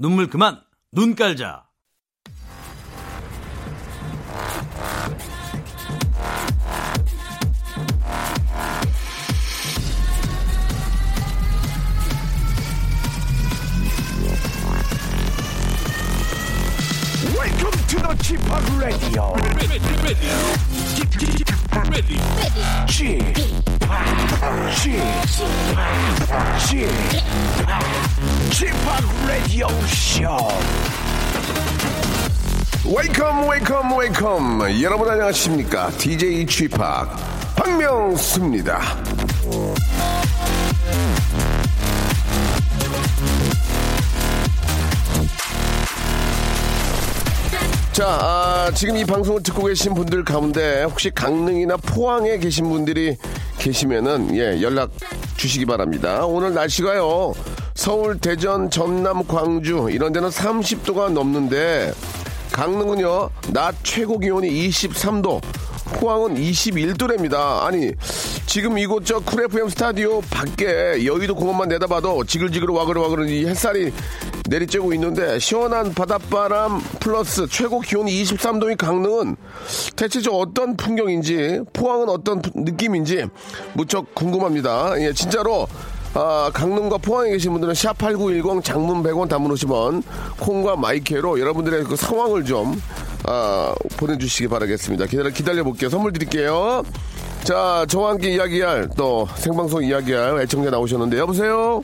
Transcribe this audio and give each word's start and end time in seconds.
눈물 0.00 0.28
그만 0.28 0.58
눈 0.92 1.14
깔자. 1.14 1.66
Welcome 17.36 17.70
to 17.88 17.98
the 17.98 18.16
Chip 18.22 18.40
Radio. 18.80 19.36
Chip, 22.86 23.79
Chip, 28.50 28.74
Radio 29.26 29.68
Show. 29.86 30.48
wake 32.84 33.27
up 33.27 33.48
wake 33.48 33.81
up 33.81 33.98
wake 33.98 34.54
up 34.54 34.82
여러분 34.82 35.08
안녕하십니까 35.08 35.90
DJ 35.90 36.46
G-Park 36.46 37.16
박명수입니다 37.56 38.80
자 47.92 48.06
아, 48.06 48.70
지금 48.74 48.96
이 48.96 49.04
방송을 49.04 49.42
듣고 49.42 49.64
계신 49.64 49.94
분들 49.94 50.24
가운데 50.24 50.84
혹시 50.84 51.10
강릉이나 51.10 51.76
포항에 51.76 52.38
계신 52.38 52.68
분들이 52.68 53.16
계시면은 53.60 54.34
예 54.36 54.60
연락 54.62 54.90
주시기 55.36 55.66
바랍니다 55.66 56.24
오늘 56.26 56.54
날씨가요 56.54 57.34
서울 57.74 58.18
대전 58.18 58.68
전남 58.70 59.24
광주 59.26 59.88
이런 59.90 60.12
데는 60.12 60.28
30도가 60.30 61.10
넘는데 61.12 61.92
강릉은요, 62.52 63.30
낮 63.52 63.76
최고 63.84 64.18
기온이 64.18 64.50
23도, 64.68 65.40
포항은 65.94 66.34
21도랍니다. 66.34 67.62
아니, 67.62 67.92
지금 68.44 68.76
이곳 68.76 69.06
저 69.06 69.20
쿨 69.20 69.44
FM 69.44 69.68
스튜디오 69.68 70.20
밖에 70.22 71.06
여의도 71.06 71.36
공원만 71.36 71.68
내다봐도 71.68 72.24
지글지글 72.24 72.68
와글와글 72.68 73.28
이 73.30 73.46
햇살이 73.46 73.92
내리쬐고 74.50 74.92
있는데 74.94 75.38
시원한 75.38 75.94
바닷바람 75.94 76.80
플러스 76.98 77.46
최고 77.48 77.80
기온이 77.80 78.22
23도인 78.22 78.76
강릉은 78.76 79.36
대체 79.96 80.20
저 80.20 80.32
어떤 80.32 80.76
풍경인지 80.76 81.60
포항은 81.72 82.08
어떤 82.08 82.42
부- 82.42 82.50
느낌인지 82.54 83.26
무척 83.74 84.12
궁금합니다. 84.14 85.00
예, 85.00 85.12
진짜로 85.12 85.68
아, 86.14 86.50
강릉과 86.52 86.98
포항에 86.98 87.30
계신 87.30 87.52
분들은 87.52 87.72
샵8910 87.74 88.64
장문 88.64 89.02
100원 89.04 89.28
단문 89.28 89.54
50원 89.54 90.02
콩과 90.40 90.74
마이케로 90.74 91.38
여러분들의 91.38 91.84
그 91.84 91.94
상황을 91.94 92.44
좀 92.44 92.80
아, 93.26 93.72
보내주시기 93.96 94.48
바라겠습니다. 94.48 95.06
기다려, 95.06 95.30
기다려 95.30 95.62
볼게요. 95.62 95.88
선물 95.88 96.12
드릴게요. 96.12 96.82
자, 97.44 97.86
저와 97.88 98.10
함께 98.10 98.32
이야기할 98.34 98.88
또 98.96 99.28
생방송 99.36 99.84
이야기할 99.84 100.40
애청자 100.40 100.70
나오셨는데 100.70 101.16
여보세요? 101.18 101.82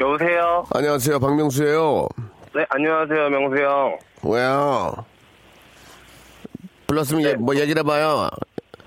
여보세요? 0.00 0.64
안녕하세요. 0.74 1.18
박명수예요. 1.18 2.08
네, 2.54 2.64
안녕하세요, 2.70 3.30
명수 3.30 3.62
형. 3.62 3.98
왜요? 4.24 4.94
불렀으면 6.86 7.22
예, 7.24 7.34
뭐 7.34 7.54
얘기를 7.56 7.80
해봐요. 7.80 8.28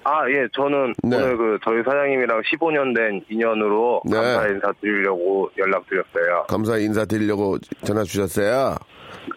아, 0.03 0.27
예, 0.29 0.47
저는 0.53 0.93
네. 1.03 1.15
오늘 1.17 1.37
그 1.37 1.59
저희 1.63 1.83
사장님이랑 1.83 2.41
15년 2.41 2.95
된 2.95 3.21
인연으로 3.29 4.01
네. 4.05 4.15
감사 4.15 4.47
인사 4.47 4.73
드리려고 4.81 5.49
연락드렸어요. 5.57 6.45
감사 6.47 6.77
인사 6.77 7.05
드리려고 7.05 7.57
전화 7.83 8.03
주셨어요. 8.03 8.75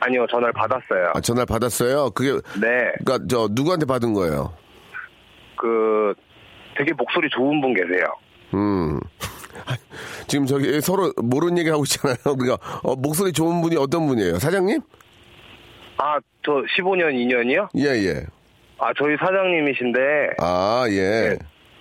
아니요, 0.01 0.27
전화를 0.31 0.53
받았어요. 0.53 1.13
아, 1.15 1.21
전화를 1.21 1.47
받았어요. 1.47 2.11
그게 2.11 2.33
네, 2.61 2.93
그러니까 3.05 3.27
저 3.29 3.49
누구한테 3.51 3.85
받은 3.85 4.15
거예요? 4.15 4.55
그 5.59 6.15
되게 6.79 6.93
목소리 6.95 7.29
좋은 7.31 7.61
분 7.61 7.75
계세요. 7.75 8.07
음. 8.55 8.99
지금 10.27 10.47
저기 10.47 10.81
서로 10.81 11.13
모르는 11.17 11.59
얘기 11.59 11.71
하고 11.71 11.85
있잖아요. 11.85 12.17
그러니까 12.39 12.59
어, 12.83 12.95
목소리 12.97 13.33
좋은 13.33 13.61
분이 13.63 13.77
어떤 13.77 14.07
분이에요? 14.07 14.39
사장님? 14.39 14.81
아, 15.99 16.19
저 16.45 16.53
15년 16.77 17.15
인연이요? 17.15 17.69
예, 17.77 17.85
예. 18.05 18.27
아, 18.79 18.93
저희 18.99 19.17
사장님이신데 19.19 20.01
아, 20.41 20.85
예. 20.89 20.95
네. 21.31 21.39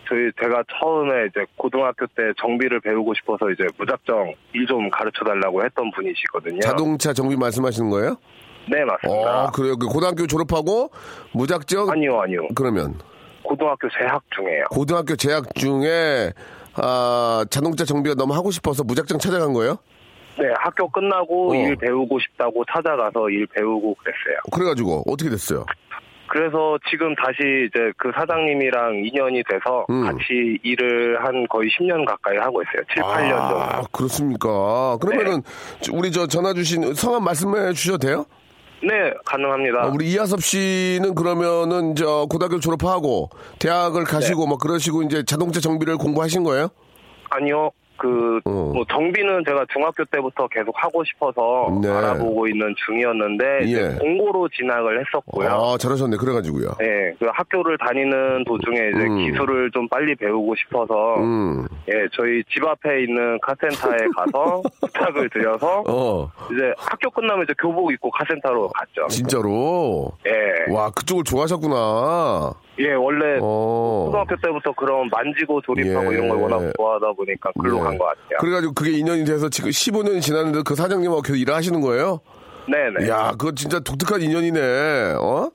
저희 0.08 0.30
제가 0.42 0.64
처음에 0.80 1.28
이제 1.30 1.46
고등학교 1.58 2.06
때 2.08 2.24
정비를 2.40 2.82
배우고 2.82 3.14
싶어서 3.16 3.50
이제 3.52 3.64
무작정 3.78 4.34
일 4.54 4.66
좀 4.68 4.90
가르쳐 4.90 5.24
달라고 5.26 5.64
했던 5.64 5.90
분이시거든요. 5.92 6.60
자동차 6.60 7.14
정비 7.14 7.36
말씀하시는 7.36 7.90
거예요? 7.90 8.16
네, 8.70 8.84
맞습니다. 8.86 9.44
어, 9.46 9.52
그래요. 9.52 9.76
그 9.78 9.88
고등학교 9.88 10.28
졸업하고 10.28 10.92
무작정 11.34 11.90
아니요, 11.90 12.22
아니요. 12.22 12.48
그러면 12.56 12.96
고등학교 13.44 13.88
재학 13.98 14.22
중이에요. 14.36 14.66
고등학교 14.72 15.16
재학 15.16 15.54
중에 15.56 16.32
아, 16.76 17.46
자동차 17.50 17.86
정비가 17.86 18.16
너무 18.16 18.34
하고 18.34 18.52
싶어서 18.52 18.84
무작정 18.84 19.20
찾아간 19.20 19.54
거예요? 19.54 19.78
네, 20.38 20.46
학교 20.60 20.90
끝나고 20.90 21.52
어. 21.52 21.56
일 21.56 21.76
배우고 21.76 22.20
싶다고 22.20 22.64
찾아가서 22.74 23.30
일 23.30 23.46
배우고 23.48 23.96
그랬어요. 23.96 24.40
그래가지고 24.52 25.04
어떻게 25.08 25.30
됐어요? 25.30 25.66
그래서 26.28 26.80
지금 26.90 27.14
다시 27.16 27.68
이제 27.68 27.92
그 27.96 28.12
사장님이랑 28.16 29.04
인연이 29.06 29.44
돼서 29.44 29.86
음. 29.92 30.04
같이 30.04 30.58
일을 30.64 31.24
한 31.24 31.46
거의 31.48 31.70
10년 31.70 32.06
가까이 32.08 32.38
하고 32.38 32.64
있어요. 32.64 32.84
7, 32.92 33.04
8년 33.04 33.34
아, 33.36 33.72
정도. 33.74 33.88
그렇습니까? 33.92 34.98
그러면은 34.98 35.44
우리 35.92 36.12
저 36.12 36.26
전화 36.26 36.54
주신 36.54 36.96
성함 36.96 37.24
말씀해 37.26 37.74
주셔도 37.74 38.00
돼요? 38.00 38.26
네, 38.86 39.14
가능합니다. 39.26 39.84
아, 39.84 39.88
우리 39.88 40.12
이하섭 40.12 40.44
씨는 40.44 41.16
그러면은 41.16 41.96
저 41.96 42.26
고등학교 42.30 42.60
졸업하고 42.60 43.30
대학을 43.60 44.04
가시고 44.04 44.42
네. 44.44 44.50
뭐 44.50 44.58
그러시고 44.58 45.04
이제 45.04 45.24
자동차 45.26 45.62
정비를 45.62 45.98
공부하신 45.98 46.44
거예요? 46.44 46.68
아니요. 47.30 47.72
그, 47.98 48.40
어. 48.46 48.72
뭐, 48.74 48.84
정비는 48.90 49.44
제가 49.46 49.66
중학교 49.72 50.04
때부터 50.06 50.48
계속 50.48 50.74
하고 50.78 51.04
싶어서 51.04 51.80
네. 51.82 51.90
알아보고 51.90 52.48
있는 52.48 52.74
중이었는데, 52.86 53.46
예. 53.68 53.98
공고로 54.00 54.50
진학을 54.50 55.00
했었고요. 55.06 55.50
아, 55.50 55.78
잘하셨네. 55.78 56.18
그래가지고요. 56.18 56.76
네, 56.80 57.14
그 57.20 57.28
학교를 57.32 57.78
다니는 57.78 58.44
도중에 58.46 58.78
이제 58.78 59.04
음. 59.04 59.18
기술을 59.18 59.72
좀 59.72 59.88
빨리 59.90 60.16
배우고 60.16 60.56
싶어서, 60.56 61.16
음, 61.18 61.68
예, 61.90 62.08
저희 62.14 62.44
집 62.52 62.66
앞에 62.66 63.04
있는 63.04 63.40
카센터에 63.42 63.98
가서 64.16 64.62
부탁을 64.82 65.30
드려서 65.30 65.84
어, 65.88 66.30
이제 66.52 66.74
학교 66.78 67.10
끝나면 67.10 67.44
이제 67.44 67.54
교복 67.60 67.92
입고 67.92 68.10
카센터로 68.12 68.70
갔죠. 68.70 69.08
진짜로. 69.10 70.12
예, 70.26 70.74
와, 70.74 70.90
그쪽을 70.92 71.24
좋아하셨구나. 71.24 72.54
예, 72.80 72.94
원래 72.94 73.38
어. 73.42 74.06
초등학교 74.08 74.36
때부터 74.42 74.72
그런 74.74 75.08
만지고 75.10 75.62
조립하고 75.62 76.12
예. 76.12 76.18
이런 76.18 76.30
걸 76.30 76.38
워낙 76.40 76.72
좋아하다 76.76 77.14
보니까 77.14 77.52
글로 77.62 77.78
네. 77.78 77.84
간것 77.84 78.08
같아요. 78.08 78.38
그래가지고 78.40 78.74
그게 78.74 78.92
인연이 78.98 79.24
돼서 79.26 79.48
지금 79.50 79.70
15년이 79.70 80.22
지났는데 80.22 80.62
그 80.66 80.74
사장님하고 80.76 81.22
계속 81.22 81.38
일을 81.38 81.54
하시는 81.54 81.80
거예요? 81.82 82.20
네네. 82.68 83.10
야, 83.10 83.32
그거 83.38 83.52
진짜 83.54 83.80
독특한 83.80 84.22
인연이네. 84.22 85.16
어? 85.20 85.50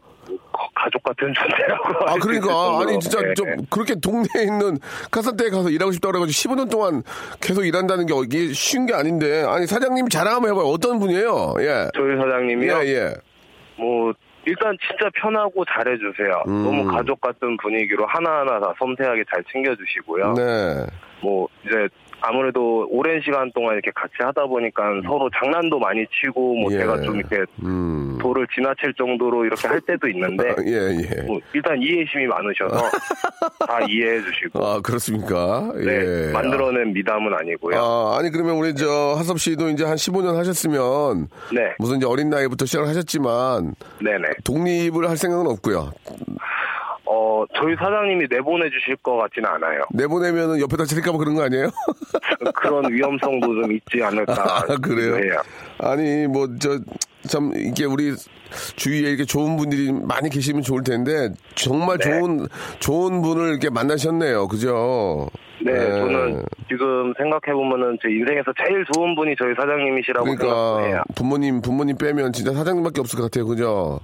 거- 0.52 0.68
가족 0.74 1.02
같은 1.02 1.32
존재라고. 1.34 2.04
아, 2.06 2.14
그러니까. 2.20 2.80
아니, 2.82 2.98
진짜 3.00 3.18
예. 3.26 3.34
좀 3.34 3.46
그렇게 3.70 3.94
동네에 3.94 4.44
있는 4.44 4.78
카센터에 5.10 5.48
가서 5.50 5.70
일하고 5.70 5.90
싶다고 5.92 6.12
그래가지고 6.12 6.54
15년 6.54 6.70
동안 6.70 7.02
계속 7.40 7.64
일한다는 7.64 8.06
게 8.06 8.14
이게 8.24 8.52
쉬운 8.52 8.86
게 8.86 8.94
아닌데. 8.94 9.42
아니, 9.46 9.66
사장님 9.66 10.08
자랑 10.08 10.34
한번 10.37 10.50
해봐요. 10.52 10.66
어떤 10.66 10.98
분이에요? 11.00 11.54
예. 11.60 11.88
저희 11.96 12.16
사장님이요. 12.16 12.78
예, 12.84 12.88
예. 12.88 13.14
뭐 13.78 14.12
일단 14.48 14.76
진짜 14.80 15.10
편하고 15.14 15.64
잘해주세요. 15.66 16.42
음. 16.48 16.64
너무 16.64 16.84
가족 16.86 17.20
같은 17.20 17.56
분위기로 17.58 18.06
하나하나 18.06 18.58
다 18.58 18.72
섬세하게 18.78 19.24
잘 19.30 19.44
챙겨주시고요. 19.52 20.32
네. 20.34 20.86
뭐 21.20 21.46
이제 21.64 21.88
아무래도 22.20 22.87
오랜 22.91 23.20
시간 23.23 23.50
동안 23.53 23.75
이렇게 23.75 23.91
같이 23.94 24.15
하다 24.19 24.47
보니까 24.47 24.82
서로 25.05 25.29
장난도 25.38 25.79
많이 25.79 26.05
치고 26.06 26.55
뭐 26.56 26.73
예. 26.73 26.79
제가 26.79 27.00
좀 27.03 27.17
이렇게 27.17 27.44
음. 27.62 28.19
도를 28.20 28.47
지나칠 28.55 28.94
정도로 28.94 29.44
이렇게 29.44 29.69
할 29.69 29.81
때도 29.81 30.09
있는데 30.09 30.55
예, 30.67 30.99
예. 30.99 31.23
뭐 31.23 31.38
일단 31.53 31.81
이해심이 31.81 32.26
많으셔서 32.26 32.91
다 33.67 33.81
이해해 33.88 34.20
주시고 34.20 34.65
아, 34.65 34.81
그렇습니까? 34.81 35.73
네, 35.76 36.29
예. 36.29 36.32
만들어낸 36.32 36.93
미담은 36.93 37.32
아니고요. 37.32 37.79
아, 37.79 38.19
아니, 38.19 38.31
그러면 38.31 38.56
우리 38.56 38.75
저 38.75 39.15
하섭 39.17 39.38
씨도 39.38 39.70
이제 39.70 39.85
한 39.85 39.94
15년 39.97 40.35
하셨으면 40.35 41.29
네, 41.53 41.75
무슨 41.79 41.99
이제 41.99 42.06
어린 42.06 42.31
나이부터 42.31 42.67
시작을 42.67 42.88
하셨지만 42.88 43.75
네네. 44.03 44.29
독립을 44.44 45.09
할 45.09 45.17
생각은 45.17 45.47
없고요. 45.47 45.93
어 47.10 47.44
저희 47.55 47.75
사장님이 47.76 48.26
내보내 48.28 48.69
주실 48.69 48.96
것 48.96 49.16
같지는 49.16 49.49
않아요. 49.49 49.82
내보내면은 49.94 50.60
옆에다 50.60 50.84
칠까봐 50.84 51.16
그런 51.16 51.34
거 51.34 51.43
아니에요? 51.43 51.70
그런 52.55 52.93
위험성도 52.93 53.46
좀 53.46 53.72
있지 53.72 54.02
않을까 54.02 54.34
아, 54.34 54.76
그래요? 54.76 55.16
해요. 55.16 55.40
아니, 55.78 56.26
뭐, 56.26 56.46
저, 56.60 56.78
참 57.26 57.52
이게 57.55 57.87
우리 57.87 58.12
주위에 58.76 59.08
이렇게 59.08 59.25
좋은 59.25 59.56
분들이 59.56 59.90
많이 59.93 60.28
계시면 60.28 60.62
좋을 60.62 60.82
텐데 60.84 61.31
정말 61.55 61.99
네. 61.99 62.10
좋은 62.10 62.46
좋은 62.78 63.22
분을 63.22 63.50
이렇게 63.50 63.70
만나셨네요. 63.70 64.49
그죠? 64.49 65.28
네, 65.64 65.72
예. 65.72 65.90
저는 65.90 66.43
지금 66.69 67.12
생각해보면은 67.16 67.99
제 68.02 68.08
인생에서 68.10 68.52
제일 68.64 68.84
좋은 68.93 69.14
분이 69.14 69.34
저희 69.38 69.55
사장님이시라고 69.55 70.26
생각해요. 70.26 70.76
그러니까 70.76 71.05
부모님 71.16 71.60
부모님 71.60 71.96
빼면 71.96 72.32
진짜 72.32 72.52
사장님밖에 72.52 73.00
없을 73.00 73.19
것 73.19 73.25
같아요. 73.25 73.46
그죠? 73.46 74.00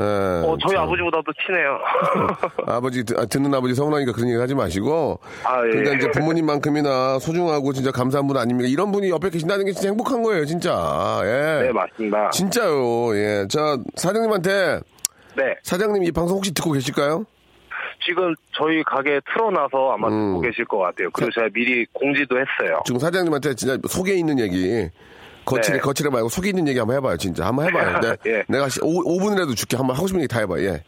예, 0.00 0.46
어, 0.46 0.56
저희 0.66 0.74
참. 0.76 0.84
아버지보다도 0.84 1.32
친해요. 1.46 1.78
아버지 2.66 3.04
듣- 3.04 3.18
아, 3.18 3.26
듣는 3.26 3.52
아버지 3.54 3.74
서운하니까 3.74 4.12
그런 4.12 4.28
얘기 4.28 4.38
하지 4.40 4.54
마시고 4.54 5.18
아, 5.44 5.64
예. 5.66 5.70
그러니까 5.70 5.96
이제 5.96 6.10
부모님만큼이나 6.12 7.18
소중하고 7.18 7.72
진짜 7.72 7.90
감사한 7.90 8.26
분 8.26 8.36
아닙니까? 8.36 8.68
이런 8.68 8.92
분이 8.92 9.10
옆에 9.10 9.30
계신다는 9.30 9.64
게 9.66 9.72
진짜 9.72 9.88
행복한 9.88 10.22
거예요, 10.22 10.44
진짜. 10.46 11.20
예. 11.24 11.66
네, 11.66 11.72
맞습니다. 11.72 12.30
진짜요. 12.30 13.14
예. 13.16 13.46
자, 13.48 13.76
사장님한테 13.96 14.80
네, 15.36 15.54
사장님 15.62 16.02
이 16.04 16.10
방송 16.12 16.36
혹시 16.38 16.52
듣고 16.54 16.72
계실까요? 16.72 17.24
지금 18.04 18.34
저희 18.52 18.82
가게 18.84 19.20
틀어놔서 19.32 19.92
아마 19.92 20.08
음. 20.08 20.28
듣고 20.32 20.40
계실 20.40 20.64
것 20.64 20.78
같아요. 20.78 21.10
그리고 21.12 21.30
제가 21.32 21.48
미리 21.52 21.84
공지도 21.92 22.36
했어요. 22.36 22.80
지금 22.86 22.98
사장님한테 22.98 23.54
진짜 23.54 23.76
속에 23.88 24.14
있는 24.14 24.38
얘기 24.40 24.88
거칠에 25.50 25.76
네. 25.76 25.80
거칠에 25.80 26.10
말고 26.10 26.28
속에 26.28 26.50
있는 26.50 26.68
얘기 26.68 26.78
한번 26.78 26.96
해봐요, 26.96 27.16
진짜. 27.16 27.46
한번 27.46 27.68
해봐요. 27.68 28.00
내, 28.00 28.16
예. 28.30 28.44
내가 28.48 28.66
5, 28.82 29.18
분이라도 29.18 29.54
줄게. 29.54 29.76
한번 29.76 29.96
하고 29.96 30.06
싶은 30.06 30.20
얘기 30.20 30.28
다 30.28 30.40
해봐요. 30.40 30.64
예. 30.64 30.82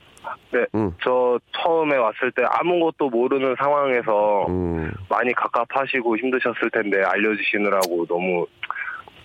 네, 0.52 0.66
음. 0.74 0.92
저 1.02 1.38
처음에 1.56 1.96
왔을 1.96 2.30
때 2.32 2.42
아무것도 2.46 3.08
모르는 3.08 3.54
상황에서 3.58 4.46
음. 4.48 4.92
많이 5.08 5.32
갑갑하시고 5.34 6.16
힘드셨을 6.18 6.70
텐데 6.70 7.02
알려주시느라고 7.02 8.06
너무 8.06 8.46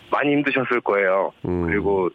많이 0.10 0.31
힘드셨을 0.31 0.81
거예요. 0.81 1.34
음. 1.45 1.66
그리고 1.68 2.10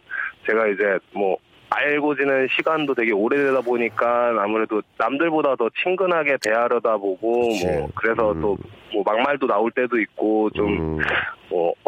제가 0.47 0.67
이제 0.67 0.97
뭐 1.13 1.37
알고 1.69 2.15
지낸 2.15 2.47
시간도 2.55 2.93
되게 2.93 3.11
오래되다 3.11 3.61
보니까 3.61 4.33
아무래도 4.39 4.81
남들보다 4.97 5.55
더 5.55 5.69
친근하게 5.83 6.37
대하려다 6.41 6.97
보고 6.97 7.49
그치. 7.49 7.65
뭐 7.65 7.89
그래서 7.95 8.31
음. 8.31 8.41
또뭐 8.41 9.03
막말도 9.05 9.47
나올 9.47 9.71
때도 9.71 9.99
있고 9.99 10.49
좀 10.51 10.67
음. 10.67 10.99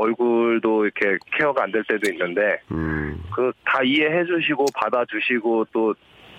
뭐 0.06 0.44
얼굴도 0.44 0.86
이렇게 0.86 1.18
케어가 1.38 1.64
안 1.64 1.72
될 1.72 1.84
때도 1.88 2.12
있는데 2.14 2.60
음. 2.72 3.22
그다 3.36 3.82
이해해 3.84 4.24
주시고 4.26 4.66
받아주시고 4.76 5.66
또 5.74 5.94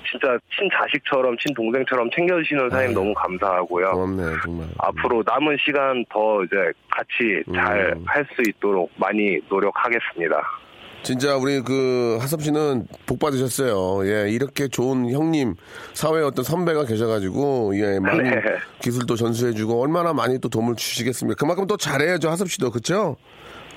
진짜 0.08 0.38
친자식처럼 0.56 1.36
친동생처럼 1.38 2.08
챙겨주시는 2.14 2.70
사장님 2.70 2.94
너무 2.94 3.12
감사하고요. 3.14 3.90
고맙네, 3.90 4.22
정말. 4.44 4.66
앞으로 4.78 5.22
남은 5.26 5.56
시간 5.64 6.04
더 6.08 6.44
이제 6.44 6.56
같이 6.90 7.42
잘 7.54 7.92
음. 7.96 8.04
할수 8.06 8.30
있도록 8.48 8.90
많이 8.96 9.38
노력하겠습니다. 9.48 10.40
진짜 11.02 11.36
우리 11.36 11.60
그 11.60 12.18
하섭 12.20 12.42
씨는 12.42 12.86
복 13.06 13.20
받으셨어요. 13.20 14.08
예, 14.08 14.28
이렇게 14.30 14.66
좋은 14.66 15.10
형님, 15.10 15.54
사회에 15.92 16.22
어떤 16.22 16.44
선배가 16.44 16.84
계셔가지고, 16.84 17.72
예, 17.78 18.00
많은 18.00 18.24
네. 18.24 18.40
기술도 18.80 19.14
전수해주고, 19.14 19.80
얼마나 19.80 20.12
많이 20.12 20.40
또 20.40 20.48
도움을 20.48 20.74
주시겠습니까? 20.74 21.36
그만큼 21.38 21.66
또 21.68 21.76
잘해야죠, 21.76 22.28
하섭 22.28 22.48
씨도. 22.50 22.72
그쵸? 22.72 23.16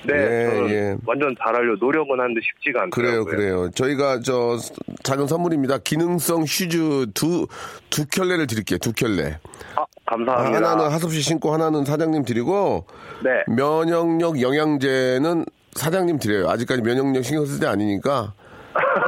네, 0.04 0.14
예, 0.14 0.70
예. 0.70 0.96
완전 1.04 1.34
잘하려 1.38 1.76
노력은 1.78 2.18
하는데 2.18 2.40
쉽지가 2.40 2.88
그래요, 2.90 3.20
않더라고요. 3.20 3.24
그래요. 3.24 3.70
저희가 3.74 4.20
저 4.20 4.56
작은 5.02 5.26
선물입니다. 5.26 5.78
기능성 5.78 6.46
슈즈 6.46 7.08
두, 7.14 7.46
두 7.90 8.06
켤레를 8.06 8.46
드릴게요, 8.46 8.78
두 8.78 8.92
켤레. 8.92 9.38
아, 9.76 9.84
감사합니다. 10.06 10.56
하나는 10.56 10.90
하섭 10.90 11.12
씨 11.12 11.20
신고, 11.20 11.52
하나는 11.52 11.84
사장님 11.84 12.24
드리고, 12.24 12.86
네, 13.22 13.30
면역력 13.54 14.40
영양제는 14.40 15.44
사장님 15.74 16.18
드려요. 16.18 16.48
아직까지 16.48 16.82
면역력 16.82 17.24
신경 17.24 17.44
쓸 17.44 17.60
때 17.60 17.66
아니니까. 17.66 18.34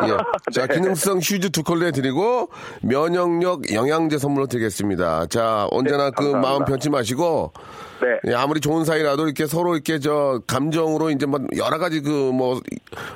예. 0.08 0.16
자, 0.52 0.66
기능성 0.66 1.18
슈즈 1.18 1.50
두 1.50 1.62
켤레 1.62 1.90
드리고 1.92 2.48
면역력 2.82 3.72
영양제 3.72 4.18
선물로 4.18 4.46
드리겠습니다. 4.46 5.26
자, 5.26 5.66
언제나 5.70 6.06
네, 6.06 6.10
그 6.16 6.24
감사합니다. 6.32 6.48
마음 6.50 6.64
변치 6.64 6.90
마시고 6.90 7.52
네, 8.00 8.32
예, 8.32 8.34
아무리 8.34 8.60
좋은 8.60 8.84
사이라도 8.84 9.24
이렇게 9.26 9.46
서로 9.46 9.74
이렇게 9.74 9.98
저 10.00 10.40
감정으로 10.46 11.10
이제 11.10 11.24
뭐 11.26 11.40
여러 11.56 11.78
가지 11.78 12.00
그 12.00 12.10
뭐 12.32 12.60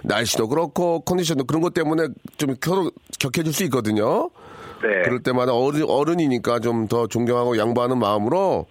날씨도 0.03 0.49
그렇고 0.49 1.01
컨디션도 1.01 1.45
그런 1.45 1.61
것 1.63 1.75
때문에 1.75 2.09
좀 2.37 2.55
서로 2.63 2.91
격해질 3.19 3.53
수 3.53 3.65
있거든요. 3.65 4.31
네, 4.83 5.03
그럴 5.05 5.23
때마다 5.23 5.55
어른, 5.55 5.85
어른이니까 5.89 6.61
좀 6.61 6.87
더 6.89 7.07
존경하고 7.09 7.59
양보하는 7.59 7.99
마음으로 7.99 8.67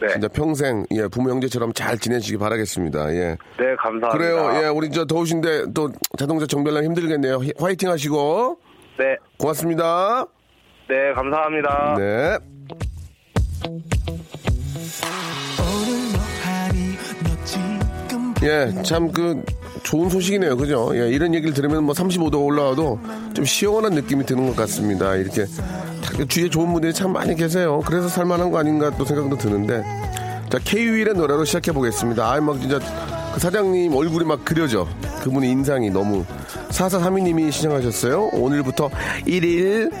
네, 0.00 0.08
진짜 0.08 0.28
평생 0.28 0.84
예 0.92 1.08
부모 1.08 1.30
형제처럼 1.30 1.72
잘 1.72 1.98
지내시기 1.98 2.36
바라겠습니다. 2.36 3.12
예. 3.14 3.18
네, 3.58 3.74
감사합니다. 3.78 4.08
그래요. 4.10 4.62
예, 4.62 4.68
우리 4.68 4.90
저 4.90 5.04
더우신데 5.06 5.72
또 5.74 5.90
자동차 6.18 6.46
정비하려 6.46 6.82
힘들겠네요. 6.84 7.36
히- 7.38 7.52
화이팅 7.58 7.88
하시고 7.90 8.58
네, 8.98 9.16
고맙습니다. 9.38 10.26
네, 10.88 11.12
감사합니다. 11.14 11.94
네. 11.98 12.38
예, 18.42 18.70
참 18.82 19.10
그 19.12 19.42
좋은 19.86 20.08
소식이네요. 20.10 20.56
그죠? 20.56 20.90
예, 20.94 21.08
이런 21.10 21.32
얘기를 21.32 21.54
들으면 21.54 21.84
뭐 21.84 21.94
35도 21.94 22.44
올라와도 22.44 22.98
좀 23.34 23.44
시원한 23.44 23.92
느낌이 23.92 24.26
드는 24.26 24.48
것 24.48 24.56
같습니다. 24.56 25.14
이렇게 25.14 25.44
다- 25.44 26.24
주위에 26.28 26.50
좋은 26.50 26.72
분들이 26.72 26.92
참 26.92 27.12
많이 27.12 27.36
계세요. 27.36 27.80
그래서 27.86 28.08
살만한 28.08 28.50
거 28.50 28.58
아닌가 28.58 28.90
또 28.98 29.04
생각도 29.04 29.36
드는데. 29.38 29.84
자, 30.50 30.58
K-윌의 30.64 31.14
노래로 31.14 31.44
시작해 31.44 31.70
보겠습니다. 31.70 32.32
아, 32.32 32.40
막 32.40 32.60
진짜 32.60 32.80
그 33.32 33.38
사장님 33.38 33.94
얼굴이 33.94 34.24
막 34.24 34.44
그려져. 34.44 34.88
그분의 35.22 35.50
인상이 35.50 35.88
너무. 35.90 36.24
4432님이 36.70 37.52
시청하셨어요. 37.52 38.30
오늘부터 38.32 38.90
1일. 39.26 39.92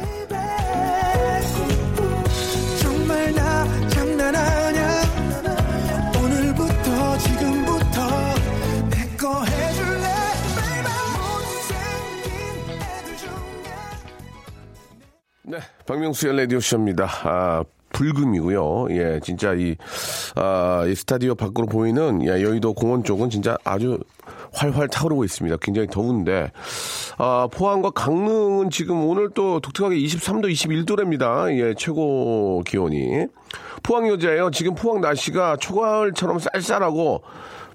박명수의 15.86 16.36
라디오쇼입니다. 16.36 17.08
아, 17.24 17.64
불금이고요. 17.92 18.88
예, 18.90 19.20
진짜 19.22 19.54
이, 19.54 19.76
아, 20.34 20.84
이 20.86 20.94
스타디오 20.94 21.34
밖으로 21.34 21.66
보이는 21.66 22.22
예, 22.24 22.42
여의도 22.42 22.74
공원 22.74 23.04
쪽은 23.04 23.30
진짜 23.30 23.56
아주 23.64 23.98
활활 24.52 24.88
타오르고 24.88 25.24
있습니다. 25.24 25.56
굉장히 25.62 25.88
더운데, 25.88 26.50
아, 27.16 27.48
포항과 27.50 27.90
강릉은 27.90 28.70
지금 28.70 29.04
오늘 29.06 29.30
또 29.30 29.60
독특하게 29.60 29.96
23도, 29.96 30.50
21도랍니다. 30.52 31.50
예, 31.58 31.74
최고 31.74 32.62
기온이. 32.66 33.26
포항 33.82 34.08
여자예요. 34.08 34.50
지금 34.50 34.74
포항 34.74 35.00
날씨가 35.00 35.56
초가을처럼 35.58 36.38
쌀쌀하고 36.40 37.22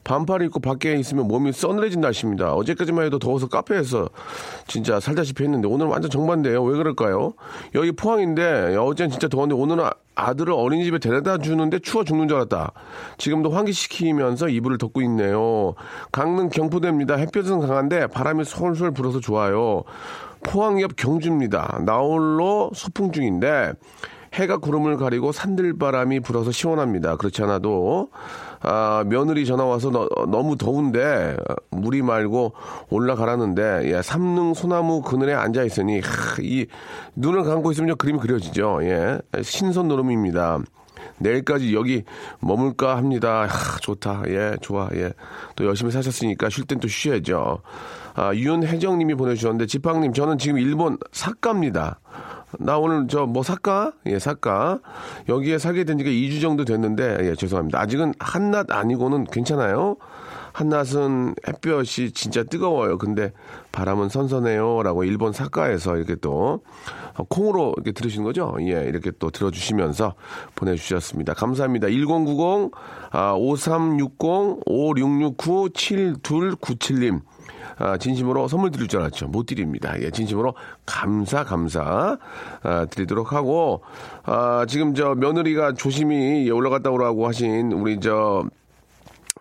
반팔 0.03 0.41
입고 0.43 0.59
밖에 0.59 0.95
있으면 0.95 1.27
몸이 1.27 1.51
서늘해진 1.53 2.01
날씨입니다. 2.01 2.53
어제까지만 2.53 3.05
해도 3.05 3.19
더워서 3.19 3.47
카페에서 3.47 4.09
진짜 4.67 4.99
살다시피 4.99 5.43
했는데 5.43 5.67
오늘 5.67 5.85
완전 5.87 6.09
정반대예요. 6.09 6.63
왜 6.63 6.77
그럴까요? 6.77 7.33
여기 7.75 7.91
포항인데 7.91 8.75
어제는 8.75 9.11
진짜 9.11 9.27
더웠는데 9.27 9.61
오늘은 9.61 9.83
아- 9.85 9.91
아들을 10.15 10.53
어린이집에 10.53 10.99
데려다 10.99 11.37
주는데 11.37 11.79
추워 11.79 12.03
죽는 12.03 12.27
줄 12.27 12.37
알았다. 12.37 12.73
지금도 13.17 13.51
환기시키면서 13.51 14.49
이불을 14.49 14.77
덮고 14.77 15.01
있네요. 15.03 15.73
강릉 16.11 16.49
경포대입니다. 16.49 17.15
햇볕은 17.15 17.59
강한데 17.59 18.07
바람이 18.07 18.43
솔솔 18.43 18.91
불어서 18.91 19.19
좋아요. 19.19 19.83
포항 20.43 20.81
옆 20.81 20.95
경주입니다. 20.95 21.81
나홀로 21.85 22.71
소풍 22.73 23.11
중인데 23.11 23.73
해가 24.33 24.57
구름을 24.57 24.97
가리고 24.97 25.31
산들바람이 25.31 26.21
불어서 26.21 26.51
시원합니다. 26.51 27.17
그렇지 27.17 27.43
않아도 27.43 28.09
아, 28.61 29.03
며느리 29.07 29.45
전화 29.45 29.65
와서 29.65 29.89
너, 29.89 30.07
무 30.43 30.55
더운데 30.57 31.35
물이 31.71 32.01
말고 32.01 32.53
올라가라는데 32.89 33.91
예, 33.91 34.01
삼릉 34.01 34.53
소나무 34.53 35.01
그늘에 35.01 35.33
앉아 35.33 35.63
있으니 35.63 35.99
하, 35.99 36.41
이 36.41 36.65
눈을 37.15 37.43
감고 37.43 37.71
있으면 37.71 37.97
그림이 37.97 38.19
그려지죠. 38.19 38.79
예, 38.83 39.19
신선 39.41 39.87
노름입니다. 39.87 40.59
내일까지 41.17 41.73
여기 41.73 42.03
머물까 42.39 42.97
합니다. 42.97 43.47
하, 43.47 43.77
좋다. 43.79 44.23
예, 44.27 44.55
좋아. 44.61 44.89
예. 44.93 45.13
또 45.55 45.65
열심히 45.65 45.91
사셨으니까 45.91 46.49
쉴 46.49 46.65
땐 46.65 46.79
또 46.79 46.87
쉬셔야죠. 46.87 47.59
아, 48.13 48.33
윤혜정님이 48.33 49.15
보내주셨는데, 49.15 49.67
지팡님, 49.67 50.13
저는 50.13 50.37
지금 50.37 50.57
일본 50.57 50.97
사카입니다. 51.11 51.99
나 52.59 52.77
오늘 52.77 53.07
저뭐 53.07 53.43
사까? 53.43 53.93
예, 54.05 54.19
사까. 54.19 54.79
여기에 55.29 55.57
살게 55.57 55.83
된 55.83 55.97
지가 55.97 56.09
2주 56.09 56.41
정도 56.41 56.65
됐는데, 56.65 57.19
예, 57.21 57.35
죄송합니다. 57.35 57.79
아직은 57.79 58.13
한낮 58.19 58.71
아니고는 58.71 59.25
괜찮아요. 59.25 59.97
한낮은 60.53 61.35
햇볕이 61.47 62.11
진짜 62.11 62.43
뜨거워요. 62.43 62.97
근데 62.97 63.31
바람은 63.71 64.09
선선해요. 64.09 64.83
라고 64.83 65.03
일본 65.03 65.31
사카에서 65.31 65.95
이렇게 65.97 66.15
또 66.15 66.61
어, 67.15 67.23
콩으로 67.23 67.73
이렇게 67.77 67.91
들으시는 67.91 68.25
거죠? 68.25 68.55
예, 68.59 68.83
이렇게 68.85 69.11
또 69.17 69.29
들어주시면서 69.29 70.15
보내주셨습니다. 70.55 71.33
감사합니다. 71.33 71.87
1090, 71.87 72.71
아, 73.11 73.33
5360, 73.33 74.61
5669, 74.65 75.69
7297님. 75.69 77.21
아, 77.77 77.97
진심으로 77.97 78.47
선물 78.47 78.71
드릴 78.71 78.87
줄 78.87 78.99
알았죠. 78.99 79.27
못 79.27 79.45
드립니다. 79.45 79.93
예, 80.01 80.11
진심으로 80.11 80.53
감사, 80.85 81.43
감사, 81.43 82.17
아, 82.63 82.85
드리도록 82.85 83.33
하고, 83.33 83.81
아, 84.23 84.65
지금 84.67 84.93
저 84.93 85.15
며느리가 85.15 85.73
조심히 85.73 86.49
올라갔다 86.49 86.89
오라고 86.91 87.27
하신 87.27 87.71
우리 87.71 87.99
저, 87.99 88.43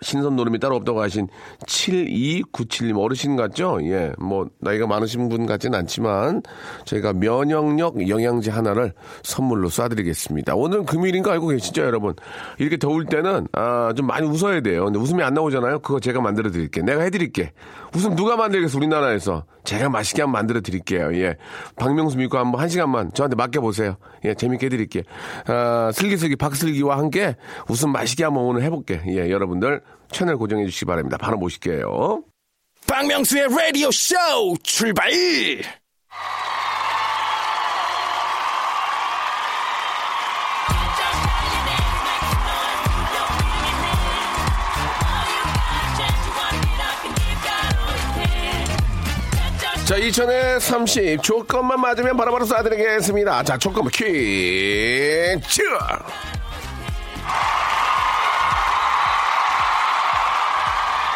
신선 0.02 0.36
노름이 0.36 0.58
따로 0.58 0.76
없다고 0.76 1.02
하신 1.02 1.28
7297님 1.66 2.98
어르신 2.98 3.36
같죠? 3.36 3.78
예, 3.82 4.12
뭐, 4.18 4.48
나이가 4.60 4.86
많으신 4.86 5.28
분 5.28 5.46
같진 5.46 5.74
않지만, 5.74 6.42
저희가 6.84 7.12
면역력 7.12 8.08
영양제 8.08 8.50
하나를 8.50 8.92
선물로 9.22 9.68
쏴드리겠습니다. 9.68 10.52
오늘 10.56 10.84
금요일인 10.84 11.22
거 11.22 11.30
알고 11.32 11.48
계시죠, 11.48 11.82
여러분? 11.82 12.14
이렇게 12.58 12.76
더울 12.76 13.04
때는, 13.06 13.46
아, 13.52 13.92
좀 13.96 14.06
많이 14.06 14.26
웃어야 14.26 14.60
돼요. 14.60 14.84
근데 14.84 14.98
웃음이 14.98 15.22
안 15.22 15.34
나오잖아요? 15.34 15.80
그거 15.80 16.00
제가 16.00 16.20
만들어 16.20 16.50
드릴게. 16.50 16.82
내가 16.82 17.02
해드릴게. 17.02 17.52
웃음 17.94 18.14
누가 18.14 18.36
만들겠어, 18.36 18.78
우리나라에서. 18.78 19.44
제가 19.64 19.88
맛있게 19.88 20.22
한번 20.22 20.40
만들어 20.40 20.60
드릴게요. 20.60 21.14
예. 21.14 21.36
박명수 21.76 22.16
믿고 22.16 22.38
한번 22.38 22.60
한 22.60 22.68
시간만 22.68 23.12
저한테 23.12 23.36
맡겨보세요. 23.36 23.96
예, 24.24 24.34
재밌게 24.34 24.66
해드릴게. 24.66 25.02
아, 25.46 25.90
슬기슬기 25.92 26.36
박슬기와 26.36 26.98
함께 26.98 27.36
웃음 27.68 27.92
맛있게 27.92 28.24
한번 28.24 28.44
오늘 28.44 28.62
해볼게. 28.62 29.02
예, 29.08 29.30
여러분들 29.30 29.82
채널 30.10 30.36
고정해 30.36 30.66
주시기 30.66 30.84
바랍니다. 30.86 31.16
바로 31.16 31.38
모실게요. 31.38 32.22
박명수의 32.86 33.48
라디오 33.48 33.90
쇼 33.90 34.16
출발! 34.62 35.10
자, 49.90 49.96
2000에 49.96 50.60
30. 50.60 51.20
조건만 51.20 51.80
맞으면 51.80 52.16
바로바로 52.16 52.46
쏴드리겠습니다. 52.46 53.44
자, 53.44 53.58
조건만 53.58 53.90
퀴즈! 53.90 55.62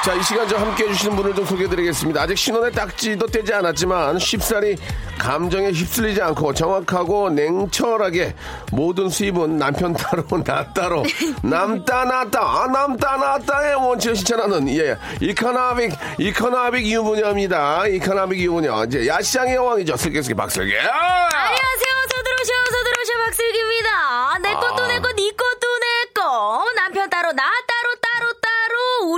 자, 0.04 0.12
이 0.12 0.22
시간 0.22 0.46
좀 0.46 0.60
함께 0.60 0.84
해주시는 0.84 1.16
분을 1.16 1.34
좀 1.34 1.46
소개해드리겠습니다. 1.46 2.20
아직 2.20 2.36
신혼의 2.36 2.72
딱지도 2.72 3.26
떼지 3.26 3.54
않았지만 3.54 4.18
쉽사리 4.18 4.76
감정에 5.18 5.70
휩쓸리지 5.70 6.20
않고 6.20 6.52
정확하고 6.52 7.30
냉철하게 7.30 8.34
모든 8.70 9.08
수입은 9.08 9.56
남편 9.56 9.94
따로 9.94 10.22
나 10.44 10.70
따로 10.74 11.02
남따 11.42 12.04
나따 12.04 12.38
아, 12.38 12.66
남따 12.66 13.16
나따의 13.16 13.76
원칙을 13.76 14.14
실천하는 14.14 14.68
예 14.76 14.98
이카나빅 15.22 15.92
이카나빅 16.18 16.86
유부녀입니다. 16.86 17.86
이카나빅 17.86 18.38
유부녀 18.40 18.84
이제 18.84 19.06
야시장의 19.06 19.54
여왕이죠. 19.54 19.96
슬기슬기 19.96 20.34
박슬기. 20.34 20.76
아! 20.76 21.28
안녕하세요. 21.32 21.94
서들어셔, 22.10 22.52
서들어셔, 22.72 23.24
박슬기입니다. 23.24 24.38
내 24.42 24.52
것도 24.52 24.84
아. 24.84 24.86
내 24.88 24.98
거, 25.00 25.08
네것도 25.12 25.78
내 25.80 26.12
거. 26.12 26.64
남편 26.76 27.08
따로, 27.08 27.32
나 27.32 27.42
따로, 27.66 27.94
따로, 28.00 28.14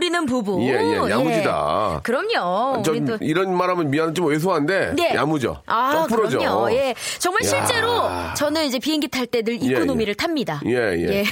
우리는 0.06 0.25
부부. 0.26 0.62
예, 0.62 0.68
예, 0.75 1.10
야무지다. 1.10 1.94
예. 1.96 2.00
그럼요. 2.04 2.82
좀 2.84 2.94
우리 2.96 3.04
또. 3.04 3.18
이런 3.20 3.56
말하면 3.56 3.90
미안 3.90 4.14
좀 4.14 4.26
왜소한데 4.26 4.92
네. 4.94 5.12
야무져. 5.14 5.60
아, 5.66 5.90
좀 5.92 6.06
풀어져. 6.06 6.38
그럼요. 6.38 6.70
예. 6.72 6.94
정말 7.18 7.44
야. 7.44 7.48
실제로 7.48 8.02
저는 8.36 8.66
이제 8.66 8.78
비행기 8.78 9.08
탈 9.08 9.26
때늘 9.26 9.54
예, 9.60 9.66
economy를 9.66 10.12
예. 10.12 10.14
탑니다. 10.14 10.60
예, 10.66 10.75
예. 10.75 11.25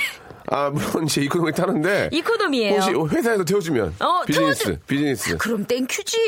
아, 0.50 0.70
물론 0.70 1.04
이제 1.04 1.22
economy 1.22 1.52
타는데. 1.52 2.10
economy예요. 2.12 2.74
혹시 2.80 3.16
회사에서 3.16 3.44
태워주면. 3.44 3.94
어, 4.00 4.22
비즈니스, 4.26 4.64
태워주- 4.64 4.78
비즈니스. 4.86 5.36
그럼 5.38 5.64
thank 5.66 5.90
you지. 5.90 6.18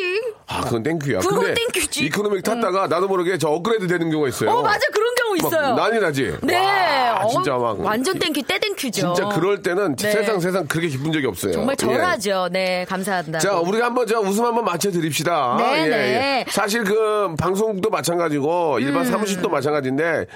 아, 0.47 0.61
그건 0.63 0.83
땡큐야. 0.85 1.19
그건 1.19 1.53
땡큐지. 1.53 2.01
음. 2.03 2.07
economy 2.07 2.43
탔다가 2.43 2.87
나도 2.87 3.09
모르게 3.09 3.37
저 3.39 3.49
업그레이드 3.49 3.87
되는 3.89 4.09
경우가 4.11 4.29
있어요. 4.29 4.51
어, 4.53 4.63
맞아. 4.63 4.81
그런 4.93 5.15
경우 5.17 5.26
막 5.43 5.49
있어요. 5.49 5.75
난리 5.75 6.01
나지? 6.01 6.33
네. 6.43 6.57
와, 6.57 7.25
어, 7.25 7.29
진짜 7.29 7.57
막. 7.57 7.81
완전 7.81 8.19
thank 8.19 8.32
you, 8.32 8.43
때 8.43 8.59
thank 8.59 8.82
you죠. 8.82 9.15
진짜 9.15 9.29
그럴 9.35 9.63
때는 9.63 9.97
네. 9.97 10.11
세상 10.11 10.41
세상 10.41 10.67
그렇게 10.67 10.89
기쁜 10.89 11.13
적이 11.13 11.27
없어요. 11.27 11.53
정말 11.53 11.77
예. 11.81 11.85
절하죠. 11.85 12.49
네, 12.53 12.85
감사합니다. 12.89 13.39
자, 13.39 13.57
우리가 13.59 13.87
한번 13.87 14.07
저 14.07 14.21
웃음 14.21 14.45
한번 14.45 14.65
맞춰 14.65 14.91
드립시다. 14.91 15.57
네, 15.59 15.85
예, 15.85 15.89
네. 15.89 15.97
예. 15.97 16.45
사실 16.51 16.85
그 16.85 17.35
방송도 17.39 17.91
마찬가지고 17.91 18.79
일반 18.81 19.05
음. 19.07 19.11
사무실도 19.11 19.49
마찬가지인데 19.49 20.27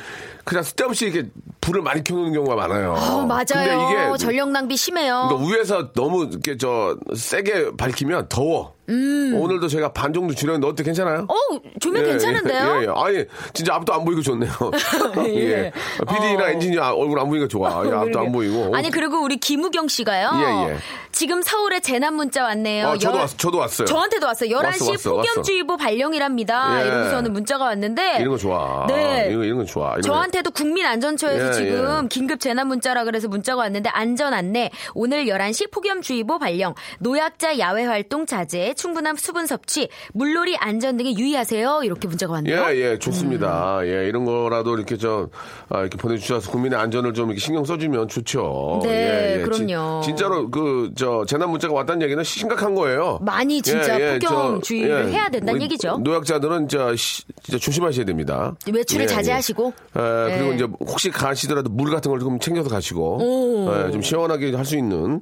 그냥 0.45 0.63
쓸데없이 0.63 1.07
이렇게 1.07 1.29
불을 1.61 1.83
많이 1.83 2.03
켜놓는 2.03 2.33
경우가 2.33 2.55
많아요. 2.57 2.95
어, 2.95 3.27
맞아요. 3.27 3.45
근데 3.53 3.75
이게 3.75 4.19
전력 4.19 4.51
낭비 4.51 4.77
심해요. 4.77 5.29
그러니까 5.29 5.51
위에서 5.51 5.93
너무 5.93 6.25
이렇게 6.31 6.57
저 6.57 6.97
세게 7.15 7.73
밝히면 7.77 8.29
더워. 8.29 8.75
오늘도 8.91 9.69
제가 9.69 9.93
반 9.93 10.13
정도 10.13 10.35
줄였는데 10.35 10.67
어때 10.67 10.83
괜찮아요? 10.83 11.21
음. 11.21 11.27
어, 11.31 11.61
조명 11.81 12.05
괜찮은데요? 12.05 12.81
예, 12.81 12.85
예. 12.85 12.89
아니 12.95 13.25
진짜 13.53 13.75
앞도 13.75 13.93
안 13.95 14.05
보이고 14.05 14.21
좋네요. 14.23 14.51
예. 15.29 15.31
예. 15.35 15.73
PD나 16.09 16.45
어. 16.45 16.49
엔지니어 16.49 16.83
얼굴 16.95 17.19
안 17.21 17.29
보이니까 17.29 17.49
좋아. 17.49 17.83
예, 17.87 17.91
앞도 17.93 18.19
안. 18.21 18.33
보이고. 18.33 18.75
아니 18.75 18.91
그리고 18.91 19.21
우리 19.23 19.37
김우경 19.39 19.89
씨가요. 19.89 20.31
예, 20.35 20.73
예. 20.73 20.77
지금 21.13 21.43
서울에 21.43 21.81
재난 21.81 22.15
문자 22.15 22.45
왔네요. 22.45 22.87
어, 22.89 22.97
저도 22.97 23.17
열- 23.17 23.23
왔, 23.23 23.37
저도 23.39 23.59
왔어요. 23.59 23.87
저한테도 23.87 24.27
왔어요. 24.27 24.51
11시 24.51 24.91
왔어, 24.91 24.91
왔어, 24.91 25.15
폭염주의보 25.17 25.77
발령이랍니다. 25.77 26.83
예. 26.83 26.87
이러면서는 26.87 27.33
문자가 27.33 27.65
왔는데 27.65 28.19
이런 28.21 28.31
거 28.31 28.37
좋아. 28.37 28.87
네. 28.89 29.27
이런, 29.29 29.39
거- 29.41 29.45
이런 29.45 29.59
거 29.59 29.65
좋아. 29.65 29.89
이런 29.91 30.03
거- 30.03 30.09
저한테도 30.09 30.51
국민안전처에서 30.53 31.49
예, 31.49 31.53
지금 31.53 32.01
예. 32.05 32.09
긴급 32.09 32.41
재난 32.41 32.69
문자라 32.69 33.05
그래서 33.05 33.27
문자가 33.29 33.63
왔는데 33.63 33.91
안전 33.91 34.33
안내 34.35 34.71
오늘 34.95 35.27
11시 35.27 35.71
폭염주의보 35.73 36.39
발령 36.39 36.75
노약자 37.01 37.59
야외 37.59 37.85
활동 37.85 38.25
자제 38.27 38.75
충분한 38.81 39.17
수분 39.17 39.47
섭취 39.47 39.89
물놀이 40.15 40.57
안전 40.57 40.97
등에 40.97 41.13
유의하세요 41.15 41.83
이렇게 41.85 42.09
문자가 42.09 42.33
왔네요. 42.35 42.65
예, 42.71 42.77
예, 42.93 42.99
좋습니다. 42.99 43.81
예, 43.85 44.09
이런 44.09 44.25
거라도 44.25 44.75
이렇게 44.75 44.97
저, 44.97 45.29
아, 45.69 45.81
이렇게 45.81 45.99
보내주셔서 45.99 46.51
국민의 46.51 46.79
안전을 46.79 47.13
좀 47.13 47.27
이렇게 47.29 47.41
신경 47.41 47.65
써주면 47.65 48.09
좋죠. 48.09 48.81
네, 48.83 48.89
예, 48.91 49.39
예. 49.41 49.43
그럼요. 49.43 50.01
진, 50.03 50.17
짜로 50.17 50.51
그, 50.51 50.91
저, 50.97 51.25
재난 51.27 51.51
문자가 51.51 51.75
왔다는 51.75 52.01
얘기는 52.03 52.23
심각한 52.25 52.75
거예요. 52.75 53.19
많이 53.21 53.61
진짜 53.61 53.99
폭염 53.99 54.21
저, 54.21 54.61
주의를 54.63 55.11
해야 55.13 55.29
된다는 55.29 55.61
얘기죠. 55.63 55.99
노약자들은 55.99 56.69
저, 56.69 56.97
시- 56.97 57.25
진짜 57.43 57.59
조심하셔야 57.59 58.07
됩니다. 58.07 58.55
외출을 58.73 59.05
예, 59.05 59.07
자제하시고. 59.07 59.73
예. 59.99 60.01
예, 60.01 60.37
그리고 60.39 60.51
예. 60.53 60.55
이제 60.55 60.67
혹시 60.81 61.11
가시더라도 61.11 61.69
물 61.71 61.91
같은 61.91 62.11
걸좀 62.11 62.39
챙겨서 62.41 62.71
가시고, 62.71 63.69
예, 63.87 63.91
좀 63.93 64.01
시원하게 64.03 64.55
할 64.55 64.65
수 64.65 64.77
있는 64.77 65.21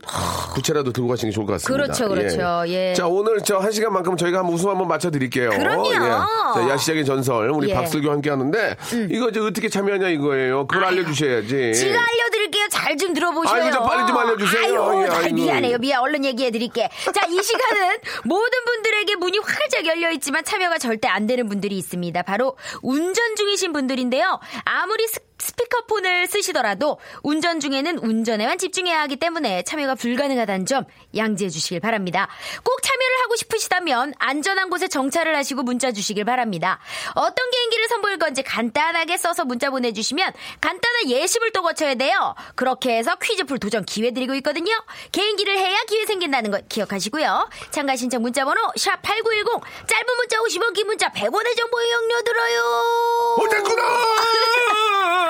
부채라도 0.55 0.93
들고 0.93 1.09
가시는 1.09 1.31
게 1.31 1.35
좋을 1.35 1.47
것 1.47 1.53
같습니다. 1.55 1.85
그렇죠, 1.85 2.09
그렇죠. 2.09 2.65
예. 2.71 2.93
자, 2.95 3.07
오늘 3.09 3.41
저한 3.49 3.73
시간만큼 3.73 4.19
저희가 4.19 4.41
한번 4.41 4.55
웃음 4.55 4.69
한번 4.69 4.89
맞춰드릴게요. 4.89 5.49
그럼요. 5.49 5.91
예. 5.91 5.99
자, 5.99 6.69
야시장의 6.69 7.07
전설, 7.07 7.49
우리 7.49 7.71
예. 7.71 7.73
음. 7.75 7.77
박슬기와 7.81 8.13
함께 8.13 8.29
하는데, 8.29 8.77
이거 9.11 9.31
이제 9.31 9.41
어떻게 9.41 9.71
참여하냐 9.71 10.09
이거예요. 10.09 10.67
그걸 10.67 10.85
알려주셔야지. 10.85 11.73
제가 11.75 11.99
알려드릴게요. 11.99 12.69
잘 12.71 12.99
좀 12.99 13.15
들어보세요. 13.15 13.55
아이고, 13.63 13.71
좀 13.71 13.87
빨리 13.87 14.07
좀 14.07 14.19
알려주세요. 14.19 14.83
아유, 14.83 15.03
예, 15.05 15.09
아, 15.09 15.19
아이고. 15.19 15.35
미안해요. 15.37 15.79
미안. 15.79 16.03
얼른 16.03 16.25
얘기해드릴게. 16.25 16.89
자, 17.15 17.27
이 17.29 17.43
시간은 17.43 17.97
모든 18.25 18.65
분들에게 18.65 19.15
문이 19.17 19.39
활짝 19.39 19.87
열려 19.87 20.11
있지만 20.13 20.43
참여가 20.45 20.79
절대 20.79 21.07
안 21.07 21.27
되는 21.27 21.49
분들이 21.49 21.77
있습니다. 21.79 22.23
바로 22.23 22.57
운전 22.83 23.37
중이신 23.37 23.73
분들인데요. 23.73 24.41
아무리 24.65 25.07
스, 25.07 25.21
스피커폰을 25.39 26.27
쓰시더라도 26.27 26.99
운전 27.23 27.61
중에는 27.61 27.99
운전에만 27.99 28.59
집중해야 28.59 29.01
하기 29.03 29.17
때문에 29.17 29.63
참여가 29.63 29.95
불가능하다는 29.95 30.67
점 30.67 30.85
양지해 31.17 31.49
주시길 31.49 31.81
바랍니다. 31.81 32.29
꼭 32.65 32.83
참여를 32.83 33.23
하고 33.23 33.37
싶으시다면 33.37 34.15
안전한 34.19 34.71
곳에 34.71 34.89
정차를 34.89 35.37
하시고 35.37 35.63
문자 35.63 35.93
주시길 35.93 36.25
바랍니다. 36.25 36.79
어떤 37.15 37.51
개인기를 37.51 37.89
선보일 37.89 38.19
건지 38.19 38.43
간단하게 38.43 39.17
써서 39.17 39.45
문자 39.45 39.71
보내주시면 39.71 40.33
간단한 40.61 41.09
예심을 41.09 41.53
또 41.53 41.63
거쳐야 41.63 41.95
돼요. 41.95 42.35
그렇게 42.55 42.97
해서 42.97 43.17
퀴즈풀 43.17 43.59
도전 43.59 43.85
기회 43.85 44.11
드리고 44.11 44.35
있거든요. 44.37 44.73
개인기를 45.13 45.57
해야 45.57 45.79
기회 45.85 46.05
생긴다는 46.07 46.51
거 46.51 46.61
기억하시고요. 46.69 47.49
참가 47.71 47.97
신청 47.97 48.23
문자번호 48.23 48.61
샵 48.77 49.01
8910 49.03 49.63
짧은 49.87 50.17
문자 50.17 50.39
50원 50.39 50.75
긴 50.75 50.87
문자 50.87 51.09
100원의 51.09 51.57
정보 51.57 51.81
이용료 51.81 52.23
들어요. 52.23 53.37
어쨌구나! 53.39 55.28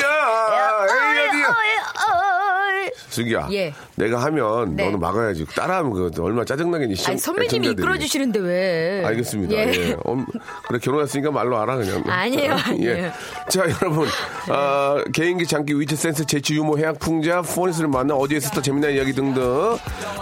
야, 0.00 0.06
야, 0.06 0.70
어이, 0.80 1.18
에이, 1.18 1.28
어디야. 1.28 1.46
어이, 1.48 1.70
어이. 2.10 2.90
슬기야. 3.10 3.48
예. 3.52 3.74
내가 3.96 4.22
하면 4.24 4.76
네. 4.76 4.84
너는 4.84 4.98
막아야지. 5.00 5.44
따라하면 5.54 5.92
그 5.92 6.10
얼마 6.22 6.40
나 6.40 6.44
짜증나겠니. 6.44 6.94
시청- 6.94 7.12
아니, 7.12 7.20
선배님이 7.20 7.46
애청자들이. 7.68 7.72
이끌어 7.82 7.98
주시는데 7.98 8.38
왜? 8.40 9.02
알겠습니다. 9.04 9.54
예. 9.54 9.72
예. 9.74 9.96
엄- 10.04 10.24
그래 10.68 10.78
결혼했으니까 10.80 11.30
말로 11.30 11.58
알아 11.60 11.76
그냥. 11.76 12.02
아니에요, 12.06 12.54
아니에요. 12.66 12.90
예. 12.90 13.12
자 13.48 13.62
여러분 13.82 14.06
아, 14.48 15.02
개인기 15.12 15.46
장기 15.46 15.78
위치 15.78 15.96
센스 15.96 16.24
재치 16.24 16.54
유머 16.54 16.76
해학 16.76 16.98
풍자 16.98 17.42
포니스를 17.42 17.88
만나 17.88 18.14
어디에서 18.14 18.50
또 18.50 18.62
재미난 18.62 18.92
이야기 18.92 19.12
등등 19.12 19.76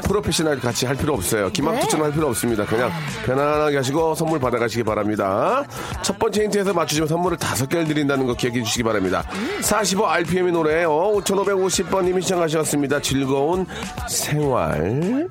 프로페셔널 0.06 0.58
같이 0.60 0.86
할 0.86 0.96
필요 0.96 1.12
없어요. 1.14 1.50
기막투처럼 1.50 2.06
할 2.06 2.12
필요 2.12 2.26
없습니다. 2.28 2.64
그냥 2.64 2.90
편안하게 3.26 3.76
하시고 3.76 4.14
선물 4.14 4.38
받아가시기 4.40 4.82
바랍니다. 4.82 5.64
첫 6.02 6.18
번째 6.18 6.44
힌트에서 6.44 6.72
맞추시면 6.72 7.08
선물을 7.08 7.36
다섯 7.36 7.68
개를 7.68 7.86
드린다는 7.86 8.26
거 8.26 8.34
기억해 8.34 8.62
주시기 8.62 8.82
바랍니다. 8.82 9.22
45 9.60 10.06
RPM의 10.08 10.52
노래요. 10.52 10.90
5550번님이 11.22 12.22
시청하셨습니다. 12.22 12.77
즐거운 13.02 13.66
생활. 14.08 15.28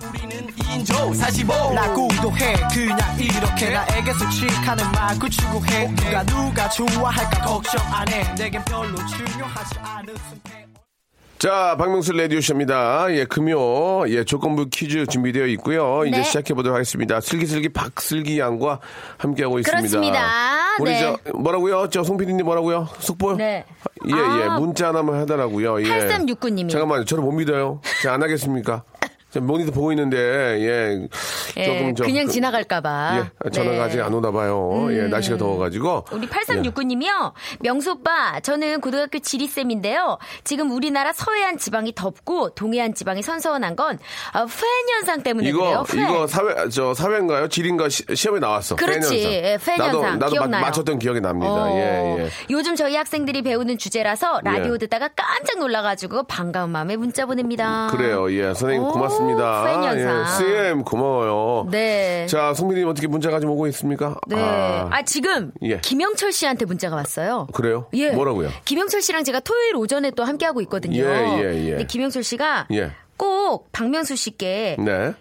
인조 0.73 0.93
45나 1.11 1.93
궁도해 1.93 2.53
그냥 2.73 2.99
이렇게 3.19 3.69
나에게 3.69 4.13
솔직하는 4.13 4.83
말고 4.91 5.29
추구해 5.29 5.87
누가 5.95 6.23
누가 6.25 6.69
좋아할까 6.69 7.41
걱정 7.41 7.81
안해 7.93 8.35
내겐 8.37 8.63
별로 8.65 8.95
중요하지 8.95 9.79
않은 9.79 10.15
선택 10.29 10.67
자, 11.39 11.75
박명수 11.77 12.13
라디오쇼입니다. 12.13 13.13
예, 13.13 13.25
금요, 13.25 14.09
예, 14.09 14.23
조건부 14.23 14.69
퀴즈 14.71 15.05
준비되어 15.05 15.45
있고요. 15.47 16.03
이제 16.07 16.17
네. 16.17 16.23
시작해보도록 16.23 16.73
하겠습니다. 16.73 17.21
슬기슬기 17.21 17.69
박슬기 17.69 18.39
양과 18.39 18.79
함께하고 19.17 19.59
있습니다. 19.59 19.77
그렇습니다. 19.79 20.19
우리 20.79 20.91
네. 20.91 20.99
저, 20.99 21.17
뭐라고요? 21.33 21.89
저 21.89 22.03
송피디님 22.03 22.45
뭐라고요? 22.45 22.87
속보? 22.99 23.35
네. 23.35 23.65
예, 24.07 24.11
예, 24.11 24.43
아. 24.47 24.59
문자 24.59 24.89
하나만 24.89 25.21
해달라고요. 25.21 25.81
예. 25.81 25.89
8369 25.89 26.49
님이. 26.49 26.71
잠깐만요. 26.71 27.05
저를 27.05 27.23
못 27.23 27.31
믿어요. 27.31 27.81
제가 28.01 28.15
안 28.15 28.23
하겠습니까? 28.23 28.83
모니터 29.39 29.71
보고 29.71 29.91
있는데, 29.91 30.17
예. 30.17 31.07
예, 31.57 31.65
조금 31.65 31.95
저. 31.95 32.03
그냥 32.03 32.25
그- 32.25 32.31
지나갈까봐. 32.31 33.25
예, 33.45 33.49
전화가 33.49 33.75
네. 33.77 33.81
아직 33.83 34.01
안 34.01 34.13
오나 34.13 34.31
봐요. 34.31 34.87
예, 34.91 35.03
날씨가 35.07 35.37
더워가지고. 35.37 36.05
우리 36.11 36.27
8369님이요. 36.27 37.33
명수 37.59 37.91
오빠, 37.91 38.39
저는 38.39 38.81
고등학교 38.81 39.19
지리쌤인데요. 39.19 40.17
지금 40.43 40.71
우리나라 40.71 41.13
서해안 41.13 41.57
지방이 41.57 41.93
덥고 41.95 42.51
동해안 42.51 42.93
지방이 42.93 43.21
선선한 43.21 43.75
건 43.75 43.99
아, 44.33 44.45
푄 44.45 44.89
현상 44.97 45.23
때문에 45.23 45.49
이거 45.49 45.83
그래요. 45.83 46.09
이거 46.09 46.27
사회 46.27 46.69
저 46.69 46.93
사회인가요? 46.93 47.47
지리인가 47.49 47.89
시, 47.89 48.03
시험에 48.13 48.39
나왔어. 48.39 48.75
그렇지. 48.75 49.09
푄 49.09 49.79
현상. 49.79 49.81
예, 49.81 49.83
나도 49.85 49.97
현상. 49.99 50.19
나도 50.19 50.31
기억나요? 50.31 50.61
맞, 50.61 50.71
췄던 50.73 50.99
기억이 50.99 51.21
납니다. 51.21 51.51
어, 51.51 51.69
예, 51.75 52.19
예. 52.23 52.29
요즘 52.49 52.75
저희 52.75 52.95
학생들이 52.95 53.41
배우는 53.41 53.77
주제라서 53.77 54.41
라디오 54.43 54.73
예. 54.73 54.77
듣다가 54.77 55.09
깜짝 55.15 55.59
놀라가지고 55.59 56.23
반가운 56.23 56.69
마음에 56.71 56.95
문자 56.95 57.25
보냅니다. 57.25 57.87
그래요. 57.91 58.31
예. 58.33 58.53
선생님 58.53 58.83
오, 58.83 58.91
고맙습니다. 58.91 59.26
푄 59.35 59.83
현상. 59.83 60.21
예. 60.21 60.25
쌤 60.37 60.83
고마워요. 60.83 61.67
네. 61.69 62.25
자, 62.27 62.53
송민님 62.53 62.87
어떻게 62.87 63.07
문자가 63.07 63.39
좀 63.39 63.49
오고 63.51 63.67
있습니까? 63.67 64.15
네. 64.27 64.37
아, 64.37 65.01
지금 65.03 65.51
예. 65.63 65.79
김영철 65.79 66.31
씨한테 66.31 66.65
문자가 66.65 66.95
왔어요. 66.95 67.47
그래요? 67.53 67.87
예. 67.93 68.11
뭐라고요? 68.11 68.49
김영철 68.65 69.01
씨랑 69.01 69.23
제가 69.23 69.39
토요일 69.41 69.75
오전에 69.75 70.11
또 70.11 70.23
함께 70.23 70.45
하고 70.45 70.61
있거든요. 70.61 71.03
예, 71.03 71.39
예, 71.39 71.65
예. 71.65 71.69
근데 71.71 71.85
김영철 71.85 72.23
씨가 72.23 72.67
예. 72.71 72.91
꼭 73.17 73.71
박명수 73.71 74.15
씨께 74.15 74.77
네. 74.79 75.13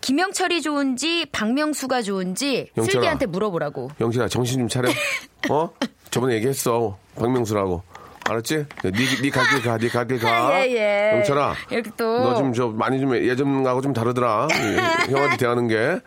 김영철이 0.00 0.60
좋은지 0.60 1.26
박명수가 1.32 2.02
좋은지 2.02 2.68
영철아. 2.76 2.92
슬기한테 2.92 3.26
물어보라고. 3.26 3.90
영신아 4.00 4.28
정신 4.28 4.58
좀 4.58 4.68
차려. 4.68 4.90
어? 5.50 5.70
저번에 6.10 6.34
얘기했어. 6.34 6.98
박명수라고. 7.16 7.82
알았지? 8.28 8.66
네, 8.82 8.90
네 8.90 9.30
갈길 9.30 9.62
가, 9.62 9.76
네 9.78 9.88
갈길 9.88 10.18
가. 10.18 10.58
예, 10.66 10.72
예. 10.72 11.16
영철아. 11.18 11.54
이렇게 11.70 11.90
또. 11.96 12.18
너 12.20 12.34
좀 12.36 12.52
저 12.54 12.68
많이 12.68 12.98
좀 13.00 13.14
예전하고 13.14 13.80
좀 13.82 13.92
다르더라. 13.92 14.48
예, 14.52 14.76
형한테 15.12 15.36
대하는 15.36 15.68
게. 15.68 15.98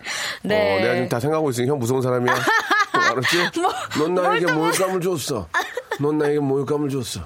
네. 0.44 0.78
어, 0.78 0.82
내가 0.82 0.94
지금 0.96 1.10
다 1.10 1.20
생각하고 1.20 1.50
있으니 1.52 1.70
형 1.70 1.78
무서운 1.80 2.02
사람이야. 2.02 2.34
어, 2.34 2.98
알았지? 3.12 3.38
뭐, 3.62 3.72
넌 4.08 4.16
나에게 4.16 4.52
모욕감을 4.52 5.02
줬어. 5.02 5.48
넌 6.00 6.18
나에게 6.18 6.40
모욕감을 6.40 6.90
줬어. 6.90 7.22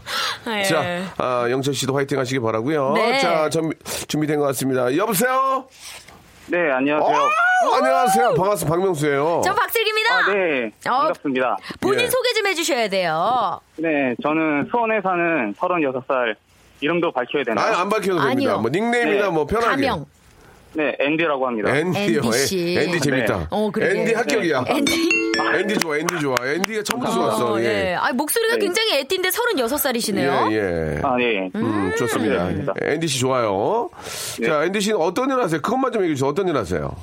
예. 0.47 0.63
자, 0.63 0.83
아, 1.17 1.47
영철 1.49 1.73
씨도 1.73 1.95
화이팅 1.95 2.17
하시기 2.19 2.39
바라고요 2.39 2.93
네. 2.93 3.19
자, 3.19 3.49
전, 3.49 3.71
준비된 4.07 4.39
것 4.39 4.45
같습니다. 4.47 4.95
여보세요? 4.97 5.67
네, 6.51 6.69
어, 6.69 6.75
안녕하세요. 6.75 7.29
안녕하세요. 7.77 8.33
반갑습니다. 8.33 8.75
박명수예요. 8.75 9.41
전 9.41 9.55
박슬기입니다. 9.55 10.13
아, 10.13 10.33
네. 10.33 10.65
어. 10.85 10.97
반갑습니다. 10.99 11.57
본인 11.79 11.99
예. 12.01 12.07
소개 12.09 12.33
좀 12.33 12.45
해주셔야 12.47 12.89
돼요. 12.89 13.61
네, 13.77 14.13
저는 14.21 14.67
수원에 14.69 14.99
사는 15.01 15.53
36살. 15.57 16.35
이름도 16.81 17.11
밝혀야 17.13 17.43
되나요? 17.45 17.73
아, 17.73 17.81
안 17.81 17.89
밝혀도 17.89 18.19
됩니다. 18.19 18.29
아니요. 18.31 18.57
뭐 18.59 18.69
닉네임이나 18.69 19.25
네. 19.27 19.29
뭐 19.29 19.45
편하게. 19.45 19.87
가명. 19.87 20.05
네, 20.73 20.95
앤디라고 20.99 21.47
합니다. 21.47 21.75
앤디요. 21.75 22.21
앤디 22.23 22.37
씨. 22.47 22.77
앤디 22.77 22.99
재밌다. 23.01 23.37
네. 23.39 23.45
어, 23.49 23.69
그러게. 23.71 23.99
앤디 23.99 24.13
합격이야. 24.13 24.63
앤디. 24.67 25.09
앤디 25.59 25.77
좋아, 25.79 25.97
앤디 25.97 26.19
좋아. 26.19 26.35
앤디가 26.43 26.83
처음부터 26.83 27.13
좋았어. 27.13 27.53
어, 27.53 27.59
예. 27.59 27.65
예. 27.65 27.95
아, 27.99 28.13
목소리가 28.13 28.55
네. 28.55 28.59
굉장히 28.59 28.99
애띠인데 28.99 29.29
36살이시네요. 29.29 30.51
예, 30.51 30.55
예. 30.55 31.01
아, 31.03 31.15
네. 31.17 31.49
음, 31.55 31.91
좋습니다. 31.97 32.49
네. 32.49 32.65
앤디 32.93 33.07
씨 33.07 33.19
좋아요. 33.19 33.89
네. 34.39 34.47
자, 34.47 34.63
앤디 34.63 34.79
씨는 34.79 34.97
어떤 34.97 35.29
일 35.29 35.39
하세요? 35.39 35.61
그것만 35.61 35.91
좀 35.91 36.03
얘기해 36.03 36.15
주세요. 36.15 36.29
어떤 36.29 36.47
일 36.47 36.55
하세요? 36.55 36.95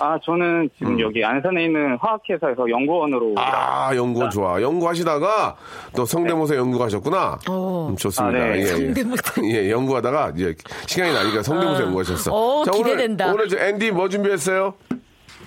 아, 0.00 0.18
저는 0.24 0.68
지금 0.76 0.98
여기 1.00 1.24
안산에 1.24 1.64
있는 1.64 1.96
화학회사에서 2.00 2.68
연구원으로. 2.68 3.30
음. 3.30 3.34
아, 3.38 3.94
연구원 3.94 4.30
좋아. 4.30 4.60
연구하시다가 4.60 5.56
또 5.96 6.04
성대모사 6.04 6.56
연구하셨구나. 6.56 7.38
어. 7.48 7.88
음, 7.90 7.96
좋습니다. 7.96 8.38
아, 8.38 8.48
네. 8.48 8.56
예, 8.56 8.60
예. 8.62 8.66
성대모사. 8.66 9.42
예, 9.52 9.70
연구하다가 9.70 10.32
이제 10.36 10.54
시간이 10.86 11.12
나니까 11.12 11.42
성대모사 11.42 11.82
연구하셨어. 11.84 12.32
어, 12.32 12.60
오늘, 12.62 12.72
기대된다. 12.72 13.32
오늘 13.32 13.48
저 13.48 13.58
앤디 13.58 13.92
뭐 13.92 14.08
준비했어요? 14.08 14.74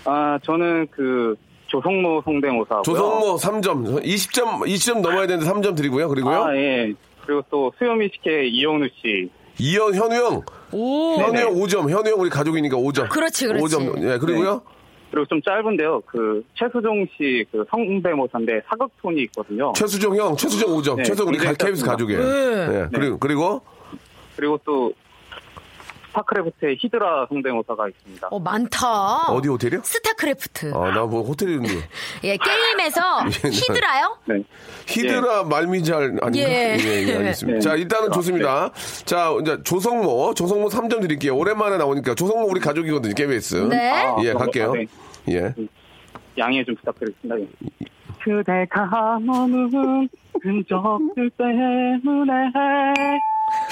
아, 0.05 0.39
저는 0.43 0.87
그 0.91 1.35
조성모 1.67 2.21
성대모사. 2.23 2.81
조성모 2.83 3.35
3점. 3.35 4.01
20점, 4.03 4.61
20점 4.65 5.01
넘어야 5.01 5.27
되는데 5.27 5.49
3점 5.51 5.75
드리고요. 5.75 6.07
그리고요. 6.07 6.45
아, 6.45 6.55
예. 6.55 6.93
그리고 7.25 7.41
또 7.49 7.73
수요미 7.77 8.09
식혜 8.13 8.47
이영우 8.47 8.87
씨. 9.01 9.29
이현, 9.59 9.93
현우 9.95 10.13
형. 10.15 10.41
오. 10.71 11.17
현우. 11.19 11.37
형 11.37 11.53
5점. 11.55 11.89
현우 11.89 12.09
형 12.09 12.19
우리 12.19 12.29
가족이니까 12.29 12.77
5점. 12.77 13.09
그렇지, 13.09 13.47
그렇지. 13.47 13.75
5점. 13.75 14.01
예, 14.13 14.17
그리고요. 14.17 14.61
그리고 15.09 15.25
좀 15.27 15.41
짧은데요. 15.41 16.01
그 16.05 16.43
최수종 16.55 17.05
씨 17.17 17.45
그 17.51 17.63
성대모사인데 17.71 18.61
사극톤이 18.67 19.21
있거든요. 19.23 19.71
최수종 19.73 20.15
형, 20.17 20.35
최수종 20.35 20.69
5점. 20.77 20.97
네, 20.97 21.03
최수종 21.03 21.29
우리 21.29 21.37
KBS. 21.37 21.85
가족이에요. 21.85 22.21
네. 22.21 22.79
예, 22.81 22.87
그리고, 22.93 23.17
그리고 23.17 23.61
그리고 24.35 24.59
또 24.65 24.91
스타크래프트의 26.17 26.77
히드라 26.79 27.27
성대모사가 27.29 27.87
있습니다. 27.89 28.27
어, 28.31 28.39
많다. 28.39 29.27
어디 29.27 29.47
호텔이요? 29.49 29.81
스타크래프트. 29.83 30.73
아, 30.73 30.91
나 30.91 31.05
뭐 31.05 31.21
호텔이었는데. 31.23 31.75
예, 32.25 32.37
게임에서 32.37 33.01
예, 33.45 33.49
히드라요? 33.49 34.17
네. 34.25 34.43
히드라 34.87 35.43
말미잘 35.43 36.17
아닌가? 36.21 36.31
예. 36.49 36.77
예, 36.79 37.07
예, 37.07 37.15
알겠습니다. 37.17 37.59
네. 37.59 37.61
자, 37.61 37.75
일단은 37.75 38.11
좋습니다. 38.11 38.71
자, 39.05 39.31
이제 39.41 39.57
조성모, 39.63 40.33
조성모 40.33 40.69
3점 40.69 41.01
드릴게요. 41.01 41.35
오랜만에 41.37 41.77
나오니까 41.77 42.15
조성모 42.15 42.47
우리 42.49 42.59
가족이거든요, 42.59 43.13
KBS. 43.13 43.55
네. 43.69 43.91
아, 43.91 44.15
예, 44.21 44.33
그럼- 44.33 44.37
갈게요. 44.39 44.69
아, 44.71 44.73
네. 44.73 44.85
예. 45.29 45.53
양해 46.37 46.63
좀 46.63 46.75
부탁드리겠습니다. 46.75 47.39
예. 47.41 47.47
그대가 48.23 49.19
머문 49.21 50.09
흔적들 50.41 51.29
때문에 51.31 52.33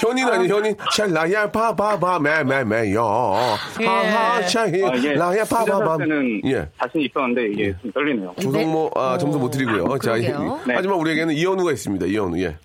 현인 0.00 0.26
아니 0.28 0.48
현인 0.48 0.74
샬라야 0.94 1.50
바바바 1.50 2.18
매매매요 2.18 3.02
하하 3.02 4.42
샤히 4.42 4.84
아, 4.84 4.92
이게 4.94 5.14
라야 5.14 5.44
바바바 5.44 5.98
때는 5.98 6.40
예 6.46 6.68
자신 6.78 7.00
있었는데 7.02 7.46
이게 7.52 7.74
좀 7.82 7.90
떨리네요. 7.92 8.34
조성모 8.40 8.90
아 8.94 9.16
점수 9.18 9.38
못 9.38 9.50
드리고요 9.50 9.98
자 9.98 10.12
그러게요. 10.12 10.60
이- 10.66 10.70
하지만 10.74 10.98
우리에게는 10.98 11.34
이현우가 11.34 11.72
있습니다 11.72 12.06
이현우 12.06 12.38
예 12.40 12.56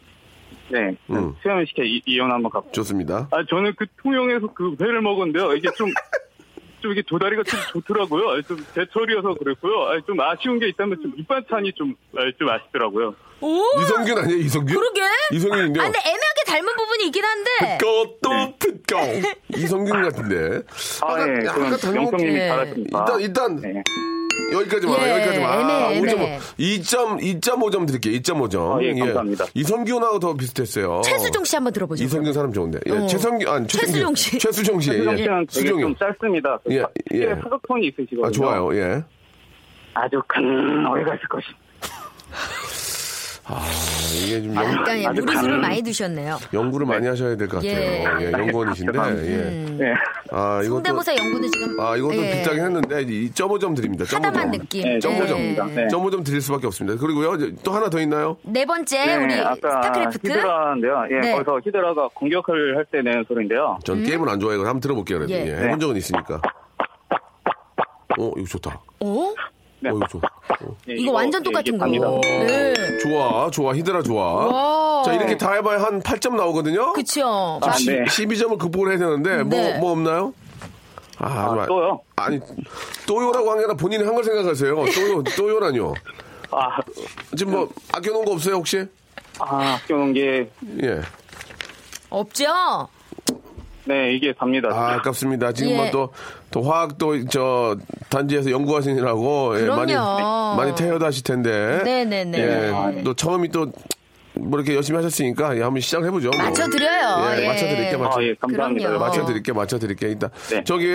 네. 0.70 0.96
음. 1.10 1.34
수염 1.42 1.66
식혜 1.66 1.84
이- 1.86 2.02
이혼 2.06 2.32
한번 2.32 2.50
갖고. 2.52 2.72
좋습니다 2.72 3.28
아 3.32 3.44
저는 3.50 3.74
그 3.78 3.86
통영에서 4.02 4.48
그 4.54 4.76
회를 4.82 5.02
먹었는데요. 5.02 5.54
이게 5.54 5.68
좀. 5.76 5.90
좀 6.82 6.92
이게 6.92 7.02
도다리가 7.08 7.44
좀 7.44 7.60
좋더라고요. 7.74 8.30
아, 8.30 8.42
좀 8.48 8.58
제철이어서 8.76 9.36
그랬고요. 9.36 9.84
아, 9.90 10.00
좀 10.06 10.20
아쉬운 10.20 10.60
게 10.60 10.68
있다면 10.70 10.98
좀 11.02 11.14
밑반찬이 11.16 11.74
좀, 11.74 11.96
아, 12.18 12.22
좀 12.38 12.50
아쉽더라고요. 12.50 13.16
오. 13.42 13.64
이성균 13.82 14.18
아니에요 14.18 14.38
이성균 14.40 14.76
그러게. 14.76 15.02
이성균인데요 15.32 15.82
아, 15.82 15.86
근데 15.86 16.00
애매하게 16.00 16.44
닮은 16.48 16.76
부분이 16.76 17.06
있긴 17.08 17.24
한데. 17.24 17.78
그것도 17.80 18.58
듣고 18.60 19.00
이성균 19.58 20.02
같은데 20.04 20.62
아, 21.02 21.12
아까- 21.14 21.28
예. 21.28 21.48
아까 21.48 21.54
그럼 21.54 21.72
닮은- 21.72 22.22
예. 22.36 22.48
잘하십니다. 22.50 23.00
일단 23.00 23.22
일단 23.22 23.56
네. 23.62 23.84
여기까지만 24.52 25.02
예, 25.02 25.12
여기까지만 25.12 25.60
애매해, 25.62 25.98
애매해. 25.98 26.40
2점 26.60 27.20
2.5점 27.42 27.88
드릴게요 27.88 28.14
2.5점 28.20 28.78
아, 28.78 28.84
예, 28.84 28.94
감사합니다. 29.00 29.46
이성균하고 29.54 30.20
더 30.20 30.34
비슷했어요 30.34 31.02
최수종 31.04 31.44
씨 31.46 31.56
한번 31.56 31.74
들어보죠. 31.74 32.04
이성균 32.04 32.34
사람 32.34 32.52
좋은데. 32.54 32.80
예, 32.88 32.92
어. 32.92 33.08
최성균, 33.08 33.48
아니, 33.48 33.68
최수종 33.68 34.16
씨. 34.16 34.38
최수종 34.38 34.80
씨. 34.80 34.92
수정 34.92 35.14
예. 35.14 35.24
씨는 35.24 35.38
되게 35.48 35.48
수종이. 35.62 35.82
좀 35.82 35.96
짧습니다. 35.96 36.60
그 36.66 36.74
예, 36.74 36.82
사- 36.82 36.88
예. 37.12 37.18
특유의 37.20 37.36
사극톤이 37.44 37.88
있으시거든요. 37.88 38.26
아, 38.28 38.32
좋아요, 38.32 38.76
예. 38.76 39.04
아주 39.94 40.22
큰 40.28 40.86
오해가 40.88 41.16
있을 41.16 41.28
것이. 41.28 41.48
아, 43.46 43.66
이게 44.24 44.42
좀 44.42 44.56
연, 44.56 44.64
약간 44.64 44.98
예, 45.00 45.06
아주 45.08 45.22
무리수를 45.22 45.52
감- 45.54 45.62
많이 45.62 45.82
두셨네요. 45.82 46.38
연구를 46.54 46.86
많이 46.86 47.08
하셔야 47.08 47.36
될 47.36 47.48
것 47.48 47.58
같아요. 47.58 47.72
예. 47.72 48.06
예, 48.22 48.32
연구원이신데. 48.32 49.00
예. 49.00 49.36
네. 49.78 49.94
아, 50.32 50.62
이것도 50.64 50.76
성대모사 50.76 51.16
연구는 51.18 51.50
지금 51.52 51.80
아, 51.80 51.98
이것도 51.98 52.16
예. 52.18 52.32
비싸긴 52.38 52.64
했는데 52.64 53.02
이 53.02 53.32
점오점 53.32 53.74
드립니다. 53.74 54.06
점오점. 54.06 54.30
하다만 54.36 54.52
느낌. 54.52 54.84
네, 54.84 55.00
점오점. 55.00 55.40
예. 55.40 55.54
네. 55.76 55.88
점오점 55.90 56.24
드릴 56.24 56.40
수밖에 56.40 56.68
없습니다. 56.68 57.00
그리고요, 57.00 57.34
이제 57.36 57.54
또 57.64 57.72
하나 57.74 57.90
더 57.90 58.00
있나요? 58.00 58.38
네 58.44 58.64
번째 58.66 59.06
네, 59.06 59.16
우리 59.16 59.34
아까 59.34 59.56
스타크래프트. 59.82 60.28
히드라인데요. 60.28 61.04
예, 61.12 61.20
네. 61.20 61.32
거기서 61.34 61.60
히드라가 61.66 62.10
공격을 62.14 62.78
할 62.78 62.86
때 62.92 63.02
내는 63.02 63.26
소리인데요. 63.28 63.80
전 63.84 64.04
게임을 64.04 64.30
안 64.30 64.40
좋아해요. 64.40 64.60
한번 64.62 64.80
들어볼게요. 64.82 65.20
그래도. 65.20 65.34
음? 65.34 65.40
예. 65.40 65.48
예, 65.52 65.66
해본 65.66 65.80
적은 65.80 65.96
있으니까. 65.98 66.42
어, 68.20 68.32
이거 68.38 68.46
좋다. 68.48 68.80
어? 69.00 69.34
네. 69.82 69.90
어, 69.90 69.94
이거 69.96 70.08
좋아. 70.08 70.22
어. 70.62 70.78
예, 70.90 70.94
이거 70.94 71.12
완전 71.12 71.42
똑같은 71.44 71.78
거. 71.78 71.86
네. 71.88 72.98
좋아, 73.00 73.50
좋아. 73.50 73.74
히드라 73.74 74.04
좋아. 74.04 74.46
와. 74.46 75.04
자, 75.04 75.14
이렇게 75.14 75.36
다 75.38 75.54
해봐야 75.54 75.82
한 75.82 76.02
8점 76.02 76.36
나오거든요? 76.36 76.94
그쵸. 76.94 77.60
아, 77.64 77.72
네. 77.86 78.04
12점을 78.06 78.58
극복을 78.60 78.92
해야 78.92 79.00
되는데, 79.00 79.38
네. 79.38 79.44
뭐, 79.44 79.80
뭐 79.80 79.92
없나요? 79.94 80.34
아, 81.18 81.28
아, 81.28 81.56
좀 81.56 81.66
또요? 81.68 82.02
아니, 82.16 82.40
또요라고 83.08 83.50
한 83.52 83.58
게 83.58 83.64
아니라 83.64 83.74
본인이 83.76 84.04
한 84.04 84.14
걸 84.16 84.24
생각하세요. 84.24 84.76
또요, 84.76 85.24
또요라뇨. 85.36 85.94
아, 86.52 86.78
지금 87.38 87.54
뭐, 87.54 87.70
아껴놓은 87.94 88.26
거 88.26 88.32
없어요, 88.34 88.56
혹시? 88.56 88.86
아, 89.40 89.80
아껴놓은 89.84 90.14
게, 90.14 90.50
예. 90.84 91.02
없죠? 92.10 92.46
네, 93.86 94.14
이게 94.14 94.34
답니다. 94.34 94.70
아, 94.72 94.94
아깝습니다. 94.96 95.52
지금 95.54 95.72
예. 95.72 95.78
뭐 95.78 95.90
또, 95.92 96.10
또 96.52 96.62
화학도 96.62 97.26
저 97.30 97.76
단지에서 98.10 98.52
연구하시느라고 98.52 99.60
예, 99.60 99.66
많이. 99.66 99.94
많이 100.58 100.76
하실 101.06 101.24
텐데. 101.24 101.82
네네네. 101.84 102.38
예, 102.38 103.04
또 103.04 103.14
처음이 103.14 103.50
또 103.50 103.72
뭐 104.34 104.60
이렇게 104.60 104.76
열심히 104.76 104.98
하셨으니까 104.98 105.58
예, 105.58 105.62
한번 105.62 105.82
시작해 105.82 106.10
보죠. 106.10 106.30
뭐. 106.30 106.38
맞춰 106.44 106.68
드려요. 106.68 107.36
예, 107.38 107.44
예. 107.44 107.48
맞춰 107.48 107.68
드릴게 107.68 107.98
맞춰. 107.98 108.20
아, 108.20 108.24
예, 108.24 108.34
감사합니다. 108.36 108.88
그럼요. 108.90 109.06
맞춰 109.06 109.26
드릴게 109.26 109.54
맞춰 109.54 109.80
드릴게 109.80 110.08
일단 110.08 110.30
네. 110.50 110.64
저기 110.64 110.88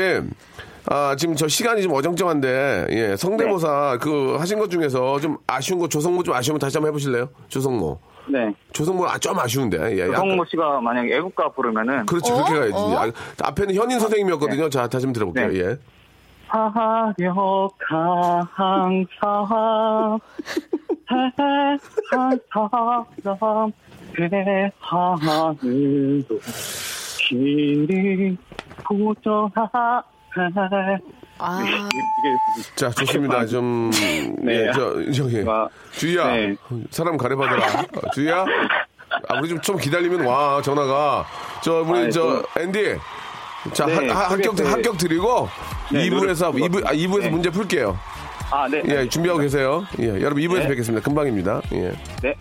아 0.88 1.16
지금 1.16 1.34
저 1.34 1.48
시간이 1.48 1.82
좀 1.82 1.92
어정쩡한데 1.92 2.86
예 2.90 3.16
성대모사 3.16 3.98
그 4.00 4.36
하신 4.38 4.58
것 4.58 4.70
중에서 4.70 5.18
좀 5.20 5.36
아쉬운 5.46 5.78
거 5.80 5.88
조성모 5.88 6.22
좀 6.22 6.34
아쉬우면 6.34 6.60
다시 6.60 6.76
한번 6.76 6.90
해보실래요? 6.90 7.28
조성모 7.48 7.98
네. 8.28 8.52
조성모 8.72 9.06
아, 9.06 9.18
좀 9.18 9.38
아쉬운데 9.38 9.96
예, 9.96 10.00
약간- 10.02 10.16
성모 10.16 10.44
씨가 10.46 10.80
만약에 10.80 11.14
애국가 11.16 11.48
부르면은, 11.50 12.06
그렇지 12.06 12.32
어? 12.32 12.36
그렇게 12.36 12.54
가야지 12.58 12.72
어? 12.74 12.98
아, 12.98 13.10
앞에는 13.48 13.74
현인 13.74 14.00
선생님이었거든요 14.00 14.68
자 14.68 14.88
다시 14.88 15.06
한번 15.06 15.12
들어볼게요 15.12 15.48
네. 15.48 15.58
예. 15.72 15.78
하려가 16.48 17.68
항상 18.54 20.18
한 22.10 22.40
사람 23.22 23.72
대하늘도 24.16 26.38
길이 27.28 28.36
보정하 28.84 30.02
아, 31.38 31.62
이게 31.64 32.62
자 32.74 32.90
좋습니다. 32.90 33.46
좀 33.46 33.90
네. 33.92 34.66
예, 34.68 34.72
저 34.72 34.94
저기 35.12 35.44
아, 35.46 35.68
주희야 35.92 36.26
네. 36.28 36.56
사람 36.90 37.16
가려봐더라. 37.16 37.66
어, 37.66 38.10
주희야? 38.14 38.44
아 39.28 39.38
우리 39.40 39.48
좀, 39.48 39.60
좀 39.60 39.76
기다리면 39.76 40.24
와 40.26 40.60
전화가. 40.62 41.26
저 41.62 41.82
우리 41.82 42.06
아, 42.06 42.10
저 42.10 42.20
좀- 42.20 42.42
앤디 42.62 42.96
자 43.72 43.86
네, 43.86 44.08
하- 44.08 44.14
하- 44.14 44.30
합격 44.30 44.56
그게- 44.56 44.68
합격 44.68 44.98
드리고 44.98 45.48
네, 45.92 46.08
2부에서 46.08 46.52
노래- 46.52 46.66
2부 46.68 46.86
아 46.86 46.92
2부에서 46.92 47.20
네. 47.22 47.30
문제 47.30 47.50
풀게요. 47.50 47.98
아, 48.50 48.68
네. 48.68 48.82
예 48.86 49.08
준비하고 49.08 49.40
계세요. 49.40 49.84
예 50.00 50.08
여러분 50.20 50.36
2부에서 50.42 50.60
네. 50.60 50.68
뵙겠습니다. 50.68 51.04
금방입니다. 51.04 51.60
예. 51.72 51.92
네. 52.22 52.34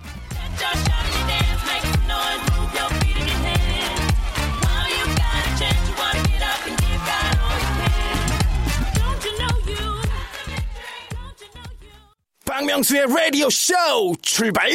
박명수의 12.65 13.05
라디오 13.05 13.47
쇼 13.47 13.75
출발! 14.23 14.67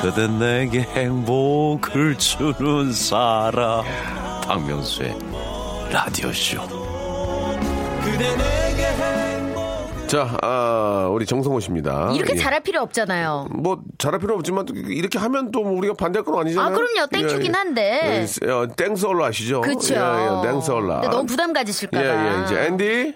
그대 0.00 0.26
내게 0.26 0.80
행복을 0.80 2.16
주는 2.16 2.92
사람. 2.92 3.84
박명수의 4.42 5.18
라디오 5.90 6.32
쇼 6.32 6.62
자, 10.06 10.36
아, 10.40 11.08
우리 11.10 11.26
정성호 11.26 11.58
씨입니다. 11.60 12.12
이렇게 12.14 12.34
예. 12.34 12.36
잘할 12.36 12.60
필요 12.60 12.80
없잖아요. 12.82 13.48
뭐 13.50 13.82
잘할 13.98 14.20
필요 14.20 14.34
없지만 14.34 14.64
또 14.64 14.74
이렇게 14.74 15.18
하면 15.18 15.50
또뭐 15.50 15.72
우리가 15.78 15.94
반대할 15.94 16.24
건 16.24 16.38
아니잖아요. 16.40 16.72
아, 16.72 16.76
그럼요. 16.76 17.08
Thank 17.08 17.29
you긴 17.29 17.54
한데. 17.54 18.26
예, 18.44 18.50
어, 18.50 18.68
thanks 18.76 19.06
a 19.06 19.11
lot 19.11 19.26
아시죠? 19.26 19.62
그렇죠. 19.62 19.94
예, 19.94 19.98
예, 19.98 20.48
thanks 20.52 20.78
a 20.78 20.83
lot. 20.83 21.00
근데 21.00 21.08
너무 21.08 21.26
부담 21.26 21.50
예, 21.50 21.54
가지실까봐. 21.54 22.04
예. 22.04 22.44
이제 22.44 22.60
앤디, 22.66 23.14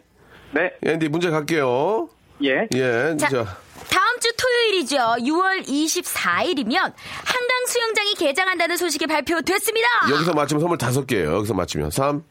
네. 0.53 0.73
앤디 0.85 1.09
문제 1.09 1.31
갈게요. 1.31 2.09
예. 2.43 2.67
예, 2.75 3.17
자, 3.19 3.29
자, 3.29 3.45
다음 3.89 4.19
주 4.19 4.33
토요일이죠. 4.37 4.97
6월 4.97 5.65
24일이면 5.67 6.75
한강 6.75 7.67
수영장이 7.69 8.15
개장한다는 8.15 8.77
소식이 8.77 9.07
발표됐습니다. 9.07 9.87
여기서 10.11 10.33
맞추면 10.33 10.61
선물 10.61 10.77
다섯 10.79 11.07
개예요. 11.07 11.37
여기서 11.37 11.55
맞추면 11.55 11.91
3, 11.91 12.25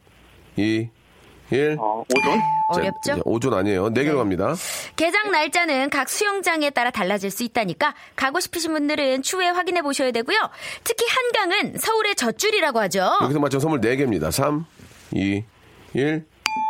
2, 0.58 0.90
1. 1.52 1.78
어, 1.80 2.04
오존? 2.10 2.42
어렵죠? 2.70 3.24
5존 3.24 3.54
아니에요. 3.54 3.90
네 3.90 4.04
개로 4.04 4.14
네. 4.14 4.20
갑니다. 4.20 4.56
개장 4.96 5.32
날짜는 5.32 5.90
각 5.90 6.10
수영장에 6.10 6.70
따라 6.70 6.92
달라질 6.92 7.32
수 7.32 7.44
있다니까 7.44 7.96
가고 8.16 8.40
싶으신 8.40 8.72
분들은 8.74 9.24
추후에 9.24 9.50
확인해 9.50 9.82
보셔야 9.82 10.12
되고요. 10.12 10.38
특히 10.84 11.06
한강은 11.10 11.78
서울의 11.78 12.16
젖줄이라고 12.16 12.80
하죠. 12.82 13.18
여기서 13.24 13.40
맞추면 13.40 13.62
선물 13.62 13.82
네 13.82 13.96
개입니다. 13.96 14.30
3, 14.32 14.66
2, 15.14 15.44
1. 15.94 16.26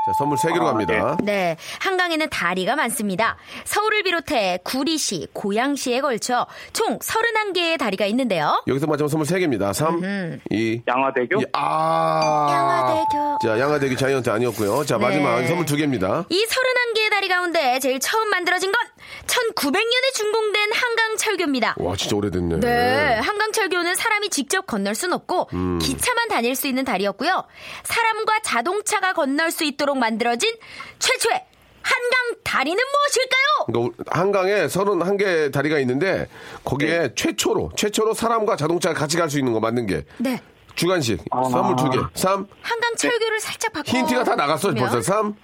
자, 0.09 0.13
선물 0.17 0.37
세 0.39 0.51
개로 0.51 0.67
아, 0.67 0.71
갑니다. 0.71 1.17
네, 1.21 1.55
한강에는 1.81 2.29
다리가 2.29 2.75
많습니다. 2.75 3.37
서울을 3.65 4.01
비롯해 4.03 4.57
구리시, 4.63 5.27
고양시에 5.33 6.01
걸쳐 6.01 6.47
총 6.73 6.97
31개의 6.97 7.77
다리가 7.77 8.05
있는데요. 8.07 8.63
여기서 8.67 8.87
맞추면 8.87 9.07
선물 9.09 9.27
세 9.27 9.37
개입니다. 9.37 9.71
3, 9.71 10.39
2, 10.49 10.81
양화대교? 10.87 11.41
예, 11.41 11.45
아. 11.53 12.47
양화대교. 12.49 13.37
자, 13.43 13.59
양화대교 13.59 13.95
자이언트 13.95 14.29
아니었고요. 14.31 14.83
자, 14.85 14.97
마지막 14.97 15.41
네. 15.41 15.47
선물 15.47 15.65
두 15.67 15.75
개입니다. 15.75 16.25
이 16.29 16.45
31개의 16.45 17.11
다리 17.11 17.27
가운데 17.27 17.77
제일 17.79 17.99
처음 17.99 18.29
만들어진 18.29 18.71
건 18.71 18.81
1900년에 19.27 20.13
준공된 20.15 20.71
한강철교입니다. 20.73 21.75
와, 21.77 21.95
진짜 21.95 22.15
오래됐네. 22.15 22.59
네, 22.59 23.19
한강철교는 23.19 23.95
사람이 23.95 24.29
직접 24.29 24.65
건널 24.65 24.95
순 24.95 25.13
없고 25.13 25.49
음. 25.53 25.79
기차만 25.79 26.27
다닐 26.29 26.55
수 26.55 26.67
있는 26.67 26.83
다리였고요. 26.85 27.43
사람과 27.83 28.39
자동차가 28.43 29.13
건널 29.13 29.51
수 29.51 29.63
있도록 29.63 29.97
만들어진 29.97 30.55
최초의 30.99 31.45
한강 31.81 32.35
다리는 32.43 32.77
무엇일까요? 32.77 33.65
그러니까 33.67 34.03
한강에 34.19 34.67
31개 34.67 35.51
다리가 35.51 35.79
있는데 35.79 36.27
거기에 36.63 36.99
네. 36.99 37.15
최초로 37.15 37.71
최초로 37.75 38.13
사람과 38.13 38.55
자동차가 38.57 38.97
같이 38.99 39.17
갈 39.17 39.29
수 39.29 39.37
있는 39.39 39.53
거 39.53 39.59
만든 39.59 39.85
게 39.87 40.03
네, 40.17 40.41
주간식 40.75 41.23
선물 41.51 41.75
두 41.77 41.89
개. 41.89 41.97
3 42.15 42.47
한강 42.61 42.95
철교를 42.95 43.39
살짝 43.39 43.71
바꿔. 43.73 43.89
힌트가 43.91 44.23
다 44.23 44.35
나갔어 44.35 44.69
보면. 44.69 44.89
벌써. 44.89 45.01
3 45.01 45.35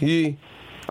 2 0.00 0.36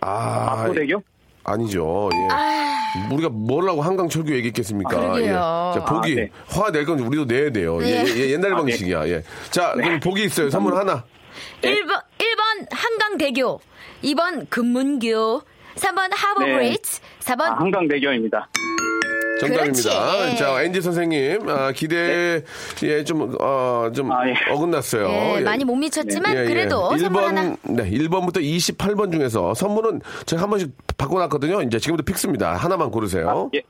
아, 0.01 0.61
압구대교? 0.63 1.01
아니죠. 1.45 2.09
예. 2.13 3.13
우리가 3.13 3.29
뭘라고 3.29 3.81
한강 3.81 4.09
철교 4.09 4.33
얘기했겠습니까? 4.35 4.97
아. 4.97 5.19
예. 5.19 5.27
자, 5.27 5.85
보기 5.87 6.13
아, 6.13 6.15
네. 6.15 6.29
화낼 6.47 6.85
건 6.85 6.99
우리도 6.99 7.25
내야 7.25 7.51
돼요. 7.51 7.77
예, 7.81 8.03
네. 8.03 8.17
예, 8.17 8.31
옛날 8.31 8.51
방식이야. 8.51 9.07
예. 9.07 9.23
자, 9.51 9.73
그럼 9.73 9.99
보기 9.99 10.23
있어요. 10.25 10.49
선물 10.49 10.75
하나. 10.75 11.03
1번, 11.61 12.01
1번 12.17 12.67
한강대교, 12.71 13.59
2번 14.03 14.49
금문교, 14.49 15.41
3번 15.75 16.09
하버브리지, 16.11 17.01
4번 17.19 17.41
어? 17.41 17.43
아, 17.43 17.59
한강대교입니다. 17.59 18.49
정답입니다. 19.39 20.17
그렇지. 20.17 20.37
자, 20.37 20.63
앤디 20.63 20.81
선생님, 20.81 21.49
아, 21.49 21.71
기대에 21.71 22.41
좀, 23.05 23.35
어, 23.39 23.89
좀 23.93 24.11
아, 24.11 24.27
예. 24.27 24.33
어긋났어요. 24.51 25.07
예, 25.07 25.35
예. 25.37 25.41
많이 25.41 25.63
못 25.63 25.75
미쳤지만 25.75 26.35
예, 26.35 26.41
예. 26.41 26.45
그래도 26.45 26.97
선물 26.97 27.23
1번, 27.23 27.25
하나. 27.25 27.55
네, 27.63 27.89
1번부터 27.91 28.37
28번 28.37 29.11
중에서 29.11 29.53
선물은 29.53 30.01
제가 30.25 30.41
한 30.43 30.49
번씩 30.49 30.71
바꿔놨거든요. 30.97 31.61
이제 31.63 31.79
지금부터 31.79 32.05
fix입니다. 32.05 32.55
하나만 32.55 32.91
고르세요. 32.91 33.49
예. 33.55 33.61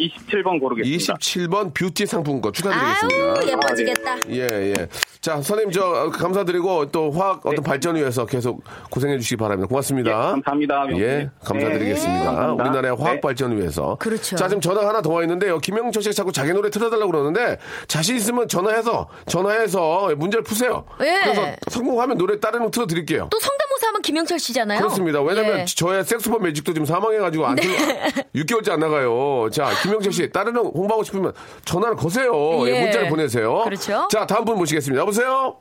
27번 0.00 0.60
고르겠습니다. 0.60 1.14
27번 1.14 1.74
뷰티 1.74 2.06
상품권 2.06 2.52
축하드리겠습니다. 2.52 3.40
아유 3.40 3.48
예뻐지겠다. 3.48 4.16
예, 4.30 4.72
예. 4.72 4.74
자, 5.20 5.34
선생님, 5.34 5.70
저, 5.70 5.82
어, 5.84 6.10
감사드리고, 6.10 6.90
또, 6.90 7.10
화학 7.10 7.44
어떤 7.44 7.56
네. 7.56 7.62
발전 7.62 7.94
위해서 7.96 8.24
계속 8.24 8.62
고생해 8.90 9.18
주시기 9.18 9.36
바랍니다. 9.36 9.68
고맙습니다. 9.68 10.10
예, 10.10 10.14
감사합니다. 10.42 10.86
예, 10.98 11.30
감사드리겠습니다. 11.44 12.18
네, 12.20 12.24
감사합니다. 12.24 12.64
우리나라의 12.64 12.96
화학 12.96 13.14
네. 13.16 13.20
발전을 13.20 13.58
위해서. 13.58 13.96
그렇죠. 14.00 14.36
자, 14.36 14.48
지금 14.48 14.60
전화 14.62 14.86
하나 14.88 15.02
더 15.02 15.10
와 15.10 15.22
있는데요. 15.22 15.58
김영철 15.58 16.02
씨가 16.04 16.14
자꾸 16.14 16.32
자기 16.32 16.52
노래 16.52 16.70
틀어달라고 16.70 17.10
그러는데, 17.10 17.58
자신 17.88 18.16
있으면 18.16 18.48
전화해서, 18.48 19.08
전화해서 19.26 20.14
문제를 20.16 20.42
푸세요. 20.44 20.84
예. 21.02 21.20
그래서 21.24 21.42
성공하면 21.68 22.16
노래 22.16 22.38
다른 22.40 22.60
거 22.64 22.70
틀어드릴게요. 22.70 23.28
또 23.30 23.38
성대모사 23.38 23.88
하면 23.88 24.00
김영철 24.02 24.38
씨잖아요. 24.38 24.78
그렇습니다. 24.78 25.20
왜냐면 25.20 25.60
예. 25.60 25.64
저의 25.66 26.02
섹스폰 26.04 26.42
매직도 26.42 26.72
지금 26.72 26.86
사망해가지고 26.86 27.46
안 27.46 27.56
틀, 27.56 27.68
6개월째 28.36 28.70
안 28.70 28.80
나가요. 28.80 29.50
자, 29.52 29.68
김 29.82 29.89
영철 29.94 30.12
씨, 30.12 30.30
다른 30.30 30.54
형 30.56 30.66
홍보하고 30.66 31.02
싶으면 31.04 31.32
전화를 31.64 31.96
거세요. 31.96 32.32
예, 32.66 32.70
예. 32.76 32.82
문자를 32.82 33.08
보내세요. 33.08 33.62
그렇죠. 33.64 34.08
자, 34.10 34.26
다음 34.26 34.44
분 34.44 34.56
모시겠습니다. 34.56 35.00
여보세요? 35.02 35.56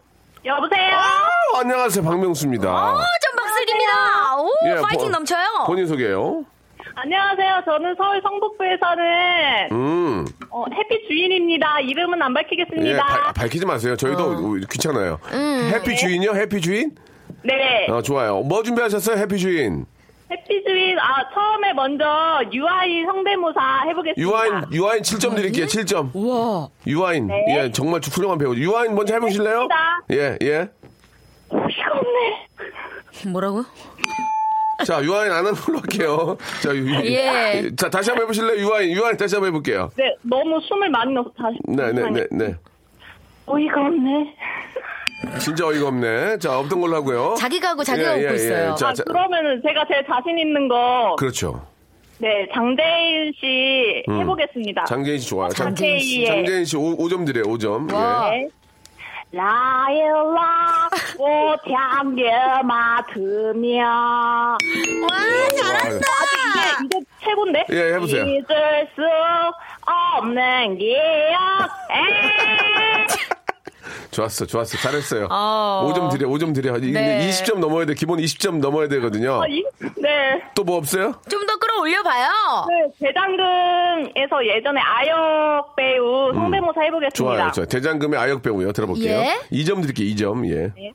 여보세요? 0.45 0.95
아, 0.95 1.59
안녕하세요. 1.59 2.03
박명수입니다. 2.03 2.69
어, 2.69 2.93
전 2.95 3.35
박슬기입니다. 3.35 4.37
오, 4.37 4.49
예, 4.67 4.75
파이팅 4.81 4.99
본- 5.05 5.11
넘쳐요. 5.11 5.45
본인 5.67 5.85
소개요. 5.87 6.45
안녕하세요. 6.95 7.61
저는 7.65 7.95
서울 7.97 8.21
성북구에 8.21 8.77
사는 8.81 9.03
음. 9.71 10.25
어, 10.49 10.65
해피 10.71 11.07
주인입니다. 11.07 11.79
이름은 11.81 12.21
안 12.21 12.31
예, 12.31 12.33
밝히겠습니다. 12.41 13.05
발- 13.05 13.33
밝히지 13.33 13.65
마세요. 13.65 13.95
저희도 13.95 14.23
어. 14.23 14.55
귀찮아요. 14.69 15.19
음. 15.31 15.71
해피 15.73 15.95
주인이요? 15.95 16.31
해피 16.33 16.59
주인? 16.61 16.95
네. 17.43 17.87
어, 17.89 18.01
좋아요. 18.01 18.41
뭐 18.41 18.63
준비하셨어요? 18.63 19.17
해피 19.17 19.37
주인. 19.37 19.85
해피 20.31 20.63
주인, 20.63 20.97
아, 20.99 21.27
처음에 21.33 21.73
먼저 21.73 22.41
유아인 22.53 23.05
성대모사 23.05 23.83
해보겠습니다. 23.87 24.21
유아인, 24.21 24.63
유아인 24.71 25.01
7점 25.01 25.35
드릴게요. 25.35 25.65
7점. 25.65 26.11
우와. 26.13 26.69
유아인. 26.85 27.27
네. 27.27 27.45
예, 27.49 27.71
정말 27.71 27.99
훌륭한 28.03 28.37
배우. 28.37 28.53
유아인 28.55 28.93
먼저 28.93 29.15
해보실래요? 29.15 29.53
해봅니다. 29.53 30.01
예, 30.11 30.37
예. 30.43 30.69
호시가 31.51 31.91
없네. 31.93 33.31
뭐라고? 33.31 33.63
자, 34.85 35.03
유아인 35.03 35.31
안 35.31 35.39
하는 35.39 35.53
걸로 35.55 35.79
할게요. 35.79 36.37
자, 36.61 36.73
유, 36.75 36.89
예. 37.05 37.69
자, 37.75 37.89
다시 37.89 38.11
한번 38.11 38.23
해보실래요? 38.25 38.61
유아인, 38.61 38.91
유아인 38.91 39.17
다시 39.17 39.35
한번 39.35 39.47
해볼게요. 39.49 39.89
네, 39.97 40.15
너무 40.21 40.59
숨을 40.61 40.89
많이 40.89 41.11
넣어서 41.13 41.31
다시. 41.37 41.57
네, 41.67 41.91
네, 41.91 42.09
네, 42.11 42.27
네. 42.31 42.55
어이가 43.47 43.81
없네. 43.81 44.35
진짜 45.39 45.67
어이가 45.67 45.87
없네. 45.87 46.37
자, 46.39 46.57
없던 46.59 46.79
걸로 46.81 46.95
하고요. 46.97 47.35
자기가 47.37 47.69
하고 47.69 47.83
자기가 47.83 48.17
예, 48.19 48.23
웃고 48.25 48.31
예, 48.31 48.35
있어요. 48.35 48.71
예. 48.71 48.75
자, 48.75 48.87
아, 48.89 48.93
자, 48.93 49.03
그러면은 49.03 49.61
제가 49.65 49.85
제일 49.87 50.05
자신 50.07 50.37
있는 50.39 50.67
거, 50.67 51.15
그렇죠. 51.17 51.65
네, 52.19 52.47
장대인 52.53 53.31
씨 53.39 54.03
해보겠습니다. 54.09 54.85
장재인 54.85 55.19
씨 55.19 55.29
좋아요. 55.29 55.49
장, 55.49 55.67
장재인 55.67 55.99
씨. 55.99 56.25
장재인 56.25 56.65
씨 56.65 56.75
5, 56.75 57.07
점 57.09 57.23
드려요, 57.25 57.45
5점. 57.45 57.93
와. 57.93 58.29
네. 58.31 58.47
라일락 59.31 60.89
꽃향기 61.17 62.23
맡으며 62.63 63.85
와, 63.87 64.57
잘한다. 65.55 66.07
이게 66.55 66.97
이게 66.97 67.05
최고인데? 67.23 67.65
예, 67.71 67.93
해보세요. 67.93 68.25
잊을 68.25 68.87
수 68.95 69.01
없는 70.17 70.77
기억. 70.79 70.89
좋았어, 74.11 74.45
좋았어. 74.45 74.77
잘했어요. 74.79 75.27
어. 75.29 75.91
5점 75.93 76.11
드려, 76.11 76.27
5점 76.27 76.53
드려. 76.55 76.77
네. 76.79 77.29
20점 77.29 77.59
넘어야 77.59 77.85
돼. 77.85 77.93
기본 77.93 78.19
20점 78.19 78.59
넘어야 78.59 78.87
되거든요. 78.87 79.41
아, 79.43 79.47
이- 79.47 79.63
네. 79.97 80.41
또 80.55 80.63
뭐 80.63 80.77
없어요? 80.77 81.13
좀 81.29 81.45
더 81.45 81.57
끌어올려봐요. 81.57 82.29
네, 82.69 83.07
대장금에서 83.07 84.45
예전에 84.45 84.79
아역 84.81 85.75
배우 85.75 86.31
성대모사 86.33 86.81
해보겠습니다. 86.81 87.09
좋아요. 87.13 87.51
저 87.53 87.65
대장금의 87.65 88.19
아역 88.19 88.41
배우요. 88.41 88.71
들어볼게요. 88.71 89.19
예. 89.19 89.39
2점 89.51 89.81
드릴게요, 89.81 90.13
2점. 90.15 90.49
예. 90.49 90.93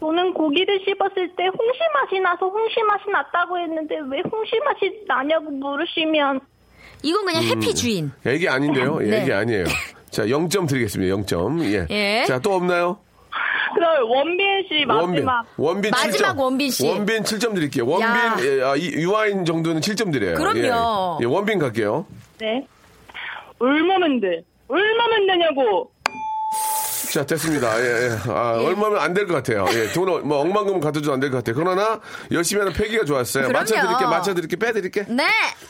저는 0.00 0.34
고기를 0.34 0.80
씹었을 0.84 1.30
때 1.36 1.44
홍시 1.46 1.78
맛이 1.94 2.20
나서 2.20 2.46
홍시 2.48 2.82
맛이 2.82 3.04
났다고 3.10 3.58
했는데 3.58 3.94
왜 4.10 4.20
홍시 4.30 4.58
맛이 4.64 5.04
나냐고 5.06 5.50
물으시면 5.50 6.40
이건 7.04 7.24
그냥 7.26 7.42
해피 7.44 7.72
주인. 7.74 8.10
애기 8.26 8.48
아닌데요? 8.48 8.98
예, 9.02 9.24
네. 9.24 9.32
아니에요. 9.32 9.64
자, 10.12 10.24
0점 10.26 10.68
드리겠습니다. 10.68 11.16
0점. 11.16 11.64
예. 11.64 11.86
예. 11.90 12.24
자, 12.26 12.38
또 12.38 12.52
없나요? 12.54 12.98
그럼 13.74 14.10
원빈 14.10 14.46
씨 14.68 14.84
원빈. 14.86 15.24
마지막 15.24 15.46
원빈 15.56 15.90
마지막 15.90 16.36
7점. 16.36 16.38
원빈 16.38 16.70
씨. 16.70 16.86
원빈 16.86 17.22
7점 17.22 17.54
드릴게요. 17.54 17.86
원빈, 17.86 18.06
야. 18.06 18.36
예, 18.40 18.62
아, 18.62 18.76
이- 18.76 18.92
유아인 18.92 19.46
정도는 19.46 19.80
7점 19.80 20.12
드려요. 20.12 20.34
그럼요. 20.34 21.18
예. 21.20 21.24
예, 21.24 21.26
원빈 21.26 21.58
갈게요. 21.58 22.04
네 22.38 22.66
얼마면 23.58 24.20
돼? 24.20 24.42
얼마면 24.68 25.26
되냐고 25.26 25.90
자, 27.12 27.26
됐습니다. 27.26 27.78
예, 27.78 27.84
예. 27.84 28.30
아, 28.30 28.52
얼마면 28.58 28.98
안 28.98 29.12
될 29.12 29.26
것 29.26 29.34
같아요. 29.34 29.66
예, 29.74 29.92
돈을 29.92 30.22
뭐 30.22 30.38
억만금 30.40 30.80
갖다줘도 30.80 31.12
안 31.12 31.20
될 31.20 31.30
것 31.30 31.38
같아요. 31.38 31.54
그러나 31.54 32.00
열심히 32.30 32.60
하는 32.60 32.72
패기가 32.72 33.04
좋았어요. 33.04 33.48
그럼요. 33.48 33.58
맞춰드릴게, 33.60 34.04
맞춰드릴게, 34.06 34.56
빼드릴게. 34.56 35.04
네. 35.08 35.24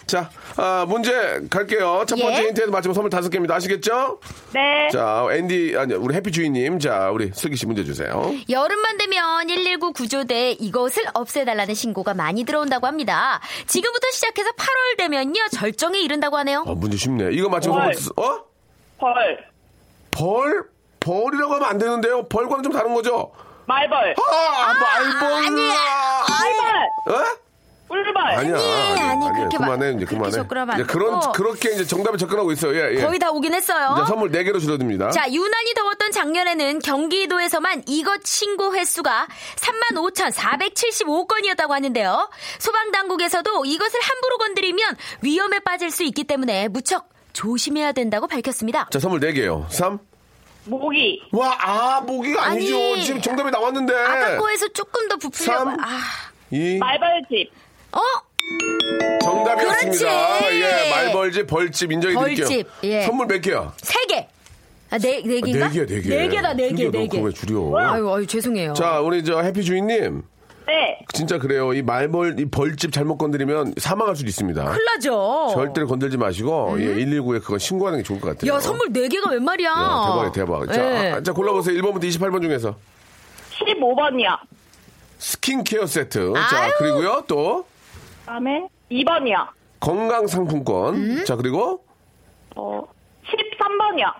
자, 0.07 0.31
아, 0.57 0.85
문제 0.89 1.41
갈게요. 1.51 2.05
첫 2.07 2.17
번째 2.17 2.43
예. 2.43 2.47
힌트에서 2.49 2.71
맞추면 2.71 2.95
선물 2.95 3.11
다섯 3.11 3.29
개입니다. 3.31 3.55
아시겠죠? 3.57 4.21
네 4.53 4.89
자, 4.93 5.27
앤디, 5.33 5.75
아니, 5.77 5.95
우리 5.95 6.15
해피 6.15 6.31
주인님. 6.31 6.79
자, 6.79 7.11
우리 7.11 7.31
슬기 7.35 7.57
씨 7.57 7.67
문제 7.67 7.83
주세요. 7.85 8.33
여름만 8.49 8.97
되면 8.99 9.47
119 9.49 9.93
구조대에 9.95 10.53
이것을 10.53 11.03
없애달라는 11.15 11.75
신고가 11.75 12.15
많이 12.15 12.45
들어온다고 12.45 12.87
합니다. 12.87 13.41
지금부터 13.67 14.07
시작해서 14.13 14.51
8월 14.53 14.99
되면요 14.99 15.41
절정에 15.53 16.01
이른다고 16.01 16.37
하네요. 16.39 16.63
어, 16.67 16.75
문제 16.75 16.97
쉽네. 16.97 17.31
이거 17.33 17.49
맞추면 17.49 17.81
헐. 17.81 17.95
선물, 17.95 18.01
쓰- 18.01 18.11
어? 18.17 18.45
벌 18.99 19.39
벌? 20.13 20.72
벌이라고 21.05 21.55
하면 21.55 21.69
안 21.69 21.79
되는데요. 21.79 22.23
벌과는 22.29 22.63
좀 22.63 22.73
다른 22.73 22.95
거죠? 22.95 23.33
말벌 23.67 24.15
아, 24.19 24.73
말벌. 24.75 25.45
꿀벌 25.45 25.61
어? 27.09 27.25
꿀벌 27.89 28.17
아니야. 28.23 28.55
아니, 28.57 29.01
아니, 29.01 29.27
그렇게 29.37 29.59
마- 29.59 29.67
그만해, 29.67 29.91
이제 29.97 30.05
그렇게 30.07 30.17
그만해. 30.47 30.81
이제 30.81 30.85
그런. 30.85 31.21
그렇게 31.33 31.73
이제 31.73 31.85
정답에 31.85 32.17
접근하고 32.17 32.51
있어요. 32.53 32.75
예, 32.75 32.95
예. 32.97 33.03
거의 33.03 33.19
다 33.19 33.31
오긴 33.31 33.53
했어요. 33.53 33.97
이제 33.99 34.07
선물 34.09 34.31
4 34.33 34.43
개로 34.45 34.59
줄어듭니다. 34.59 35.11
자, 35.11 35.31
유난히 35.31 35.75
더웠던 35.75 36.11
작년에는 36.11 36.79
경기도에서만 36.79 37.83
이것 37.87 38.25
신고 38.25 38.75
횟수가 38.75 39.27
35,475건이었다고 39.57 41.69
하는데요. 41.71 42.31
소방 42.59 42.93
당국에서도 42.93 43.65
이것을 43.67 44.01
함부로 44.01 44.39
건드리면 44.39 44.97
위험에 45.23 45.59
빠질 45.61 45.91
수 45.91 46.03
있기 46.05 46.25
때문에 46.25 46.69
무척 46.69 47.11
조심해야 47.35 47.93
된다고 47.93 48.27
밝혔습니다. 48.27 48.89
자, 48.91 48.99
선물 48.99 49.21
4개요. 49.21 49.69
3. 49.71 49.99
모기 50.65 51.21
와, 51.33 51.57
아, 51.61 52.01
모기가 52.01 52.45
아니죠. 52.45 52.77
아니, 52.77 53.05
지금 53.05 53.21
정답이 53.21 53.51
나왔는데. 53.51 53.95
아까 53.95 54.37
거에서 54.39 54.69
조금 54.69 55.09
더 55.09 55.17
부풀려고. 55.17 55.71
삼. 55.71 55.81
아, 55.81 56.01
2. 56.51 56.79
말벌집 56.79 57.51
어? 57.93 58.01
정답이었습니다. 59.23 60.39
그렇지. 60.39 60.61
예, 60.61 60.91
말벌집, 60.91 61.47
벌집 61.47 61.93
인정해 61.93 62.15
드릴게요. 62.15 62.47
벌집, 62.47 62.67
예. 62.85 63.03
선물 63.03 63.27
몇 63.27 63.41
개야? 63.41 63.73
세 63.83 64.05
개. 64.07 64.29
아, 64.91 64.99
네, 64.99 65.23
네 65.25 65.41
개인가? 65.41 65.69
네 65.69 65.73
개, 65.73 65.87
네 65.87 66.01
개. 66.03 66.09
네 66.09 66.29
개다, 66.29 66.53
네 66.53 66.69
개, 66.69 66.77
줄여, 66.77 66.91
네너 66.91 67.05
개. 67.05 67.09
그거 67.09 67.23
왜 67.23 67.33
줄여? 67.33 67.79
아유, 67.79 68.13
아유, 68.13 68.27
죄송해요. 68.27 68.75
자, 68.75 69.01
우리 69.01 69.25
저 69.25 69.41
해피 69.41 69.63
주인님. 69.65 70.23
네 70.67 70.99
진짜 71.13 71.39
그래요. 71.39 71.73
이 71.75 71.83
말벌, 71.83 72.39
이 72.39 72.45
벌집 72.47 72.93
잘못 72.93 73.19
건드리면 73.19 73.75
사망할 73.79 74.15
수도 74.17 74.29
있습니다. 74.29 74.65
큰일 74.65 74.85
나죠. 74.85 75.49
절대로 75.53 75.87
건들지 75.87 76.17
마시고, 76.17 76.77
예, 76.81 76.95
119에 76.95 77.43
그거 77.43 77.59
신고하는 77.59 77.99
게 77.99 78.03
좋을 78.05 78.21
것 78.21 78.29
같아요. 78.31 78.55
야, 78.55 78.61
선물 78.61 78.93
네 78.93 79.09
개가 79.09 79.31
웬 79.31 79.45
말이야. 79.45 79.69
야, 79.71 80.05
대박이야, 80.07 80.33
대박. 80.33 80.73
자, 80.73 81.05
예. 81.07 81.13
아, 81.13 81.23
자, 81.23 81.33
골라보세요. 81.33 81.77
1번부터 81.81 82.05
28번 82.05 82.43
중에서. 82.43 82.77
15번이요 83.59 84.39
스킨케어 85.19 85.87
세트. 85.87 86.33
아유. 86.37 86.49
자, 86.51 86.73
그리고요, 86.79 87.25
또, 87.27 87.67
그다음에 88.21 88.67
2번이요 88.91 89.49
건강상품권. 89.81 90.95
음? 90.95 91.25
자, 91.25 91.37
그리고, 91.37 91.85
어 92.57 92.83
13번이요 93.25 94.13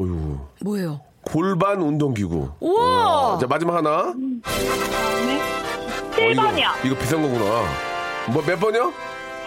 어휴, 0.00 0.38
뭐예요? 0.62 1.00
골반 1.32 1.80
운동기구. 1.80 2.50
우와! 2.60 3.34
어, 3.34 3.38
자, 3.38 3.46
마지막 3.46 3.76
하나. 3.76 4.12
그다음에 4.42 5.40
어, 5.40 6.30
이거, 6.30 6.42
7번이요 6.42 6.86
이거 6.86 6.96
비싼 6.98 7.22
거구나. 7.22 7.64
뭐, 8.32 8.42
몇 8.44 8.58
번이요? 8.58 8.92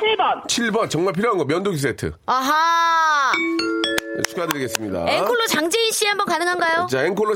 7번 0.02 0.48
7번. 0.48 0.90
정말 0.90 1.14
필요한 1.14 1.38
거. 1.38 1.46
면도기 1.46 1.78
세트. 1.78 2.14
아하! 2.26 3.32
네, 4.18 4.24
축하드리겠습니다. 4.30 5.06
앵콜로 5.10 5.46
장재인 5.48 5.92
씨 5.92 6.06
한번 6.08 6.28
가능한가요? 6.28 6.88
자, 6.88 7.04
앵콜로 7.06 7.36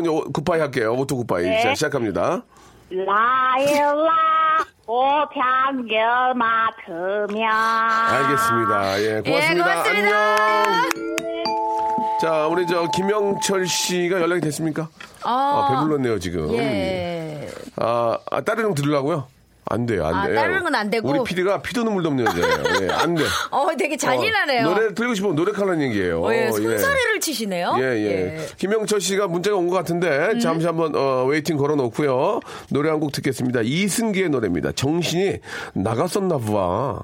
이제 0.00 0.08
오- 0.10 0.24
goodbye 0.32 0.60
할게요. 0.60 0.94
Auto 0.94 1.16
goodbye. 1.18 1.44
네. 1.44 1.62
자, 1.62 1.74
시작합니다. 1.74 2.42
라일락 2.90 4.08
꽃향기 4.86 5.94
맡으며 6.36 7.48
알겠습니다. 7.50 9.02
예, 9.02 9.20
고맙습니다. 9.22 9.30
예, 9.32 9.82
고맙습니다. 9.82 9.84
안녕. 9.90 11.35
자, 12.20 12.46
우리 12.46 12.66
저 12.66 12.88
김영철 12.90 13.66
씨가 13.66 14.20
연락이 14.20 14.40
됐습니까? 14.40 14.88
아, 15.22 15.68
배불렀네요, 15.70 16.18
지금. 16.18 16.54
예. 16.54 17.48
아, 17.76 18.18
아형 18.30 18.74
들으려고요? 18.74 19.26
안 19.68 19.84
돼요, 19.84 20.06
안 20.06 20.14
아, 20.14 20.26
돼. 20.28 20.34
다른 20.34 20.62
건 20.62 20.74
안 20.76 20.88
되고? 20.90 21.08
우리 21.10 21.18
PD가 21.24 21.60
피도 21.60 21.82
눈물도 21.82 22.08
없는 22.10 22.24
여자예요. 22.24 22.84
예, 22.86 22.88
안 22.92 23.14
돼. 23.16 23.24
어, 23.50 23.66
되게 23.76 23.96
잔인하네요. 23.96 24.66
어, 24.68 24.70
노래 24.74 24.94
듣고 24.94 25.14
싶으면 25.14 25.34
노력하라는 25.34 25.82
얘기예요. 25.88 26.22
어, 26.22 26.32
예, 26.32 26.46
예. 26.46 26.50
손사래를 26.52 27.20
치시네요. 27.20 27.74
예, 27.78 27.82
예. 27.82 28.46
김영철 28.58 29.00
씨가 29.00 29.26
문자가 29.26 29.56
온 29.56 29.68
것 29.68 29.74
같은데, 29.76 30.08
음. 30.34 30.38
잠시 30.40 30.66
한번, 30.66 30.94
어, 30.94 31.24
waiting 31.24 31.56
걸어 31.56 31.74
놓고요. 31.76 32.40
노래 32.70 32.90
한 32.90 33.00
곡 33.00 33.10
듣겠습니다. 33.12 33.60
이승기의 33.64 34.28
노래입니다. 34.30 34.72
정신이 34.72 35.38
나갔었나 35.74 36.38
봐. 36.38 37.00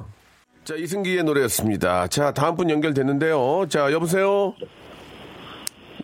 자, 0.65 0.75
이승기의 0.77 1.25
노래였습니다. 1.25 2.07
자, 2.07 2.33
다음 2.33 2.55
분 2.57 2.71
연결됐는데요. 2.71 3.67
자, 3.69 3.91
여보세요? 3.93 4.55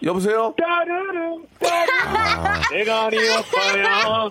여보세요? 0.03 0.55
따르릉 0.57 1.45
따르릉 1.59 2.61
내가 2.73 3.07
아니었어요 3.07 4.31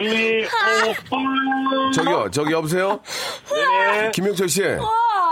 이, 0.00 0.44
오, 1.10 1.90
저기요, 1.90 2.30
저기 2.30 2.52
여보세요? 2.52 3.00
네네. 3.50 4.12
김영철 4.12 4.48
씨. 4.48 4.62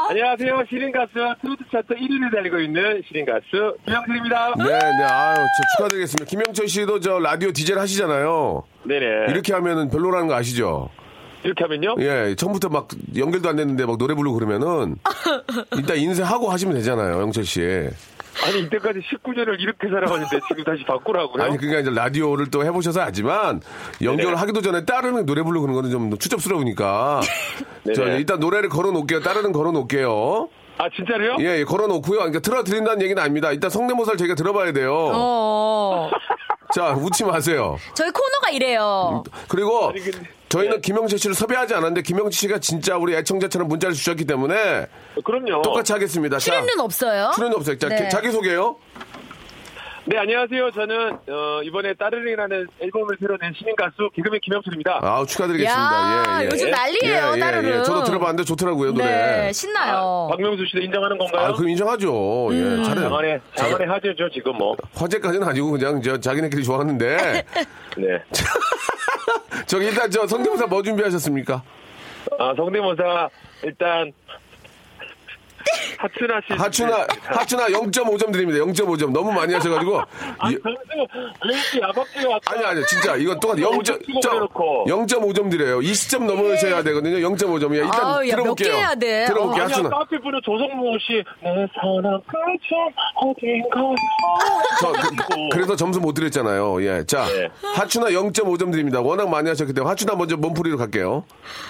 안녕하세요. 0.09 0.65
시린가스 0.69 1.13
트로트 1.41 1.63
차트 1.71 1.95
1위를 1.95 2.35
달리고 2.35 2.59
있는 2.59 3.01
시린가스 3.07 3.45
김영철입니다. 3.85 4.55
네, 4.59 4.65
네, 4.65 5.05
아유, 5.05 5.37
저 5.37 5.77
축하드리겠습니다. 5.77 6.25
김영철 6.25 6.67
씨도 6.67 6.99
저 6.99 7.21
라디오 7.21 7.53
디제를 7.53 7.81
하시잖아요. 7.81 8.65
네네. 8.83 9.05
이렇게 9.31 9.53
하면은 9.53 9.89
별로라는 9.89 10.27
거 10.27 10.35
아시죠? 10.35 10.91
이렇게 11.45 11.63
하면요? 11.63 11.95
예, 12.01 12.35
처음부터 12.37 12.69
막 12.69 12.89
연결도 13.17 13.49
안 13.49 13.55
됐는데 13.55 13.87
막 13.87 13.99
노래 13.99 14.15
부르고 14.17 14.35
그러면은 14.37 14.97
일단 15.77 15.97
인쇄하고 15.97 16.51
하시면 16.51 16.75
되잖아요, 16.75 17.21
영철 17.21 17.45
씨. 17.45 17.89
아니, 18.45 18.61
이때까지 18.61 19.01
19년을 19.01 19.61
이렇게 19.61 19.89
살아왔는데 19.89 20.41
지금 20.49 20.65
다시 20.65 20.85
바꾸라고요? 20.85 21.43
아니 21.45 21.57
그러니까 21.57 21.81
이제 21.81 21.91
라디오를 21.91 22.51
또 22.51 22.65
해보셔서 22.65 23.01
알지만 23.01 23.61
연결을 24.03 24.33
네네. 24.33 24.37
하기도 24.41 24.61
전에 24.61 24.85
따르는 24.85 25.25
노래 25.27 25.43
부르고 25.43 25.63
그런 25.67 25.75
거는 25.75 25.91
좀 25.91 26.19
추접스러우니까 26.19 27.21
네네. 27.85 27.95
저 27.97 28.05
일단 28.17 28.39
노래를 28.41 28.69
걸어놓을게요. 28.69 29.21
따르는 29.21 29.53
걸어놓을게요. 29.53 30.49
아, 30.79 30.89
진짜로요? 30.95 31.37
예, 31.41 31.61
예, 31.61 31.65
걸어놓고요. 31.65 32.19
그러니까 32.19 32.41
틀어드린다는 32.41 33.01
얘기는 33.03 33.21
아닙니다. 33.23 33.51
일단 33.53 33.71
성대모사를 33.71 34.19
저희가 34.19 34.35
들어봐야 34.35 34.73
돼요. 34.73 34.93
어. 35.15 36.11
자, 36.75 36.91
웃지 36.93 37.25
마세요. 37.25 37.79
저희 37.95 38.11
코너가 38.11 38.51
이래요. 38.53 39.25
그리고 39.49 39.89
아니, 39.89 40.01
근데- 40.01 40.29
저희는 40.49 40.77
네. 40.77 40.81
김영철 40.81 41.19
씨를 41.19 41.35
섭외하지 41.35 41.75
않았는데 41.75 42.03
김영철 42.03 42.33
씨가 42.33 42.59
진짜 42.61 42.97
우리 42.97 43.15
애청자처럼 43.17 43.67
문자를 43.69 43.95
주셨기 43.95 44.25
때문에 44.25 44.87
그럼요. 45.25 45.63
똑같이 45.63 45.93
하겠습니다. 45.93 46.39
자, 46.39 46.45
출연료는 46.45 46.81
없어요. 46.85 47.31
출연료 47.35 47.57
없어요. 47.57 47.79
자, 47.79 47.89
네. 47.89 48.09
자기 48.09 48.31
소개요. 48.31 48.77
네, 50.09 50.17
안녕하세요. 50.19 50.71
저는, 50.71 51.15
어, 51.29 51.63
이번에 51.65 51.93
따르릉이라는 51.95 52.69
앨범을 52.81 53.17
새로 53.19 53.37
낸 53.39 53.53
신인 53.59 53.75
가수 53.75 54.09
개그맨 54.15 54.39
김영철입니다. 54.41 55.01
아우, 55.03 55.27
축하드리겠습니다. 55.27 55.83
야, 55.83 56.39
예, 56.43 56.45
예. 56.45 56.49
요즘 56.53 56.71
난리예요, 56.71 57.31
예, 57.33 57.33
예, 57.35 57.41
따르릉. 57.41 57.71
예. 57.81 57.83
저도 57.83 58.05
들어봤는데 58.05 58.45
좋더라고요, 58.45 58.93
노래. 58.93 59.05
네, 59.05 59.53
신나요. 59.53 60.29
박명수 60.31 60.65
씨도 60.67 60.79
인정하는 60.79 61.19
건가요? 61.19 61.47
아, 61.49 61.53
그럼 61.55 61.71
인정하죠. 61.71 62.51
음. 62.51 62.53
예, 62.79 62.85
잘해. 62.85 63.01
장안의, 63.01 63.41
장안의 63.57 63.89
하재죠, 63.89 64.31
지금 64.33 64.57
뭐. 64.57 64.77
화제까지는 64.95 65.45
아니고 65.49 65.73
그냥 65.73 66.01
저 66.01 66.21
자기네끼리 66.21 66.63
좋아하는데 66.63 67.17
네. 67.99 68.23
저기 69.67 69.87
일단 69.87 70.11
저 70.11 70.27
성대모사 70.27 70.67
뭐 70.67 70.83
준비하셨습니까? 70.83 71.63
아, 72.39 72.55
성대모사, 72.57 73.29
일단, 73.63 74.13
하춘아 75.99 76.41
씨. 76.47 76.53
하춘아 76.55 77.07
하춘아 77.25 77.67
0.5점 77.69 78.33
드립니다. 78.33 78.59
0.5점 78.65 79.13
너무 79.13 79.33
많이 79.33 79.55
하셔가지고 79.55 79.99
아, 80.01 80.51
점수. 80.51 82.41
아니 82.47 82.65
아니 82.65 82.87
진짜 82.87 83.17
이건 83.17 83.41
똑같아 83.41 83.61
0. 83.61 83.79
오점 83.79 83.99
찍어 84.03 84.21
그래놓고. 84.21 84.85
0.5점 84.89 85.51
드려요. 85.51 85.79
20점 85.81 86.25
넘으셔야 86.27 86.83
되거든요. 86.83 87.17
0.5점이야. 87.29 87.85
일단 87.85 88.01
야, 88.29 88.37
몇 88.37 88.43
들어볼게요. 88.43 88.55
개 88.73 88.77
해야 88.77 88.95
돼? 88.95 89.25
들어볼게요. 89.27 89.65
하춘아. 89.65 89.89
카페 89.89 90.19
분은 90.21 90.41
조성모 90.45 90.99
씨, 90.99 91.23
내 91.43 91.67
사랑 91.75 92.21
끝은 92.27 92.93
어딘가. 93.15 93.81
저, 94.81 94.93
그, 94.93 95.49
그래서 95.53 95.77
점수 95.77 96.01
못 96.01 96.13
드렸잖아요. 96.15 96.83
예. 96.85 97.05
자, 97.07 97.27
네. 97.27 97.49
하춘아 97.75 98.09
0.5점 98.11 98.71
드립니다. 98.71 99.01
워낙 99.01 99.29
많이 99.29 99.49
하셨기 99.49 99.73
때문에 99.73 99.89
하춘아 99.91 100.15
먼저 100.15 100.37
몸풀이로 100.37 100.77
갈게요. 100.79 101.25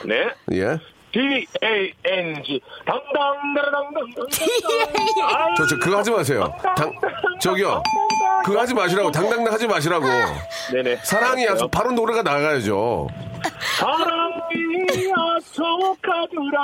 네. 0.04 0.26
예. 0.52 0.78
D-A-N-G. 1.16 2.60
당당다라당당. 2.84 4.04
저, 5.56 5.66
저, 5.66 5.78
그거 5.78 5.98
하지 5.98 6.10
마세요. 6.10 6.54
당, 6.76 6.92
저기요. 7.40 7.82
그거 8.44 8.60
하지 8.60 8.74
마시라고. 8.74 9.10
당당당 9.10 9.50
하지 9.54 9.66
마시라고. 9.66 10.06
네네. 10.72 10.96
사랑이 11.04 11.46
약속, 11.46 11.70
바로 11.70 11.92
노래가 11.92 12.22
나가야죠. 12.22 13.08
사랑이 13.78 15.08
약속하더라. 15.08 16.60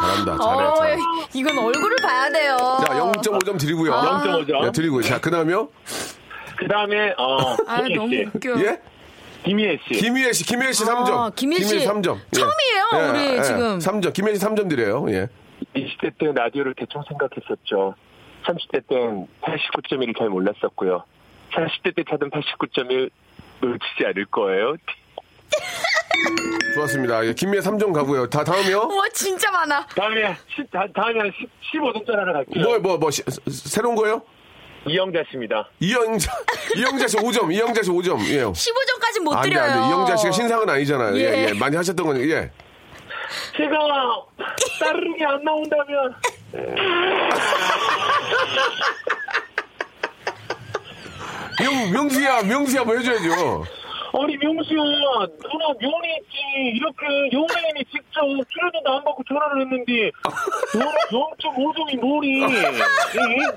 잘한다, 0.00 0.38
잘해. 0.38 0.64
어, 0.68 0.74
잘해. 0.74 0.96
이건 1.34 1.58
얼굴을 1.58 1.96
봐야 2.00 2.30
돼요. 2.30 2.56
자, 2.86 2.94
0.5점 2.94 3.58
드리고요. 3.58 3.92
아. 3.92 4.22
0.5점. 4.22 4.62
네, 4.66 4.72
드리고요. 4.72 5.02
자, 5.02 5.20
그 5.20 5.32
다음에요? 5.32 5.68
그 6.56 6.68
다음에, 6.68 7.12
어, 7.18 7.56
아, 7.66 7.80
너무 7.82 8.08
씨. 8.08 8.24
웃겨. 8.32 8.60
예? 8.64 8.80
김희애 9.46 9.78
씨. 9.86 9.94
김희애 10.00 10.32
씨, 10.32 10.44
김희애 10.44 10.72
씨 10.72 10.84
3점. 10.84 11.10
아, 11.12 11.30
김희애 11.34 11.60
씨. 11.62 11.78
3점. 11.86 12.18
처음이에요, 12.32 13.12
우리 13.12 13.42
지금. 13.44 13.78
3점. 13.78 14.12
김희애 14.12 14.34
씨 14.34 14.40
3점 14.44 14.68
드려요. 14.68 15.06
예. 15.10 15.28
20대 15.74 16.18
때 16.18 16.32
라디오를 16.34 16.74
대충 16.76 17.02
생각했었죠. 17.08 17.94
30대 18.44 18.86
땐 18.88 19.26
89.1을 19.42 20.18
잘 20.18 20.28
몰랐었고요. 20.28 21.04
40대 21.52 21.94
때 21.94 22.04
찾은 22.10 22.30
89.1 22.30 23.10
놓치지 23.60 24.04
않을 24.06 24.26
거예요. 24.26 24.76
좋았습니다. 26.74 27.24
예, 27.26 27.32
김희애 27.32 27.60
3점 27.60 27.92
가고요. 27.92 28.28
다, 28.28 28.44
다음이요? 28.44 28.78
우와, 28.90 29.08
진짜 29.14 29.50
많아. 29.50 29.86
다음에, 29.86 30.36
시, 30.54 30.62
다, 30.70 30.84
다음에 30.94 31.20
한 31.20 31.32
10, 31.38 31.48
15점 31.80 32.06
짜리 32.06 32.18
하나 32.18 32.32
갈게요. 32.32 32.64
뭐, 32.64 32.78
뭐, 32.80 32.98
뭐, 32.98 33.10
시- 33.10 33.22
새로운 33.48 33.94
거요? 33.94 34.22
이영자 34.88 35.22
씨입니다. 35.30 35.68
이영자, 35.80 36.32
이영자 36.76 37.08
씨 37.08 37.16
5점, 37.16 37.52
이영자 37.52 37.82
씨 37.82 37.90
5점. 37.90 38.20
예. 38.28 38.44
15점까지 38.44 39.22
못 39.22 39.34
안 39.34 39.42
돼, 39.42 39.48
드려요. 39.50 39.62
안 39.64 39.80
돼. 39.82 39.88
이영자 39.88 40.16
씨가 40.16 40.32
신상은 40.32 40.68
아니잖아요. 40.68 41.16
예, 41.16 41.20
예. 41.20 41.46
예. 41.48 41.52
많이 41.54 41.76
하셨던 41.76 42.06
거니, 42.06 42.30
예. 42.30 42.50
제가 43.56 43.76
따르릉이 44.80 45.24
안 45.24 45.42
나온다면 45.42 46.14
명, 51.60 51.90
명수야, 51.92 52.42
명수야 52.42 52.84
뭐 52.84 52.96
해줘야죠. 52.96 53.64
아니 54.18 54.36
명수야 54.38 54.80
누나 54.80 55.66
면이 55.78 56.16
있지 56.20 56.36
이렇게 56.74 57.06
연예인이 57.32 57.84
직접 57.90 58.22
출연료도 58.22 58.92
안 58.92 59.04
받고 59.04 59.22
전화를 59.28 59.62
했는데 59.62 60.10
너는 60.74 60.92
0.5점이 61.10 62.00
뭐니 62.00 62.40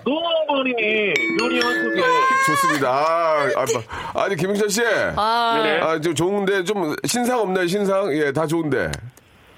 너무한 0.04 0.48
거 0.48 0.60
아니니 0.60 1.14
면이 1.40 1.60
한 1.62 1.84
속에 1.84 2.02
좋습니다. 2.48 2.90
아, 2.90 3.50
아, 3.56 3.66
뭐, 3.72 4.24
아니, 4.24 4.36
김영철 4.36 4.70
씨. 4.70 4.82
아, 5.16 5.62
네네. 5.62 5.82
아, 5.82 6.02
좀 6.02 6.16
좋은데, 6.16 6.64
좀, 6.64 6.96
신상 7.06 7.40
없나요, 7.42 7.68
신상? 7.68 8.12
예, 8.16 8.32
다 8.32 8.48
좋은데. 8.48 8.90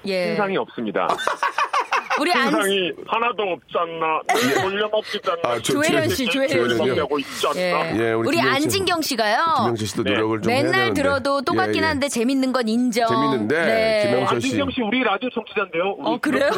예. 0.04 0.26
신상이 0.26 0.56
없습니다 0.56 1.06
우리 2.20 2.32
안, 2.32 2.50
신상이 2.50 2.92
하나도 3.06 3.42
없잖아 3.42 4.62
돌려먹지도 4.62 5.32
않나 5.32 5.54
아, 5.56 5.58
조- 5.60 5.72
조혜련 5.74 6.08
씨, 6.10 6.26
조혜련 6.26 6.76
씨. 6.76 6.84
내고 6.94 7.18
있지 7.18 7.46
않나 7.46 7.60
예. 7.60 7.92
예, 7.98 8.12
우리 8.12 8.28
우리 8.28 8.36
김영철- 8.38 8.54
안진경 8.54 9.02
씨가요. 9.02 9.36
김영철 9.58 9.86
씨도 9.86 10.02
네. 10.04 10.10
노력을 10.12 10.42
좀 10.42 10.52
해야 10.52 10.62
맨날 10.62 10.80
되는데. 10.80 11.02
들어도 11.02 11.42
똑같긴 11.42 11.76
예, 11.82 11.86
예. 11.86 11.88
한데 11.88 12.08
재밌는 12.08 12.52
건 12.52 12.68
인정. 12.68 13.08
재밌는데, 13.08 13.64
네. 13.64 14.02
김영철 14.10 14.40
씨. 14.40 14.46
안진경 14.48 14.70
씨 14.72 14.80
우리 14.82 15.02
라디오 15.02 15.30
청취자인데요 15.30 15.94
우리 15.98 16.08
어, 16.10 16.18
그래요? 16.20 16.50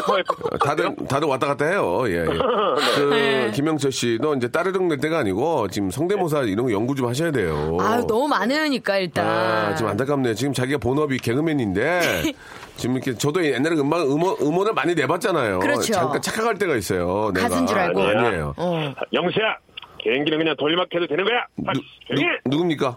어, 0.53 0.59
다들, 0.59 0.95
다들 1.09 1.29
왔다 1.29 1.47
갔다 1.47 1.67
해요. 1.67 2.05
예, 2.09 2.21
예. 2.21 2.25
그, 2.97 3.01
네. 3.11 3.51
김영철 3.55 3.93
씨도 3.93 4.35
이제 4.35 4.49
따르릉 4.49 4.88
낼 4.88 4.99
때가 4.99 5.19
아니고, 5.19 5.69
지금 5.69 5.90
성대모사 5.90 6.43
이런 6.43 6.67
거 6.67 6.73
연구 6.73 6.95
좀 6.95 7.09
하셔야 7.09 7.31
돼요. 7.31 7.77
아유, 7.81 8.05
너무 8.07 8.29
많으니까 8.29 8.99
일단. 8.99 9.27
아, 9.27 9.75
좀 9.77 9.88
안타깝네요. 9.88 10.35
지금 10.35 10.53
자기가 10.53 10.79
본업이 10.79 11.19
개그맨인데, 11.19 12.33
지금 12.77 12.97
이렇게 12.97 13.15
저도 13.15 13.45
옛날에 13.45 13.77
음악, 13.77 14.03
음원, 14.03 14.37
음원을 14.41 14.73
많이 14.75 14.95
내봤잖아요. 14.95 15.61
그렇죠. 15.61 15.93
잠깐 15.93 16.21
착각할 16.21 16.59
때가 16.59 16.77
있어요. 16.77 17.31
내가. 17.33 17.49
가수인 17.49 17.67
줄 17.67 17.79
알고. 17.79 18.03
아니에요. 18.03 18.55
어. 18.57 18.95
영수야 19.13 19.57
개인기는 19.99 20.39
그냥 20.39 20.57
돌림막해도 20.59 21.07
되는 21.07 21.25
거야 21.25 21.47
아, 21.67 21.73
누, 21.73 22.21
해. 22.21 22.27
누굽니까? 22.45 22.97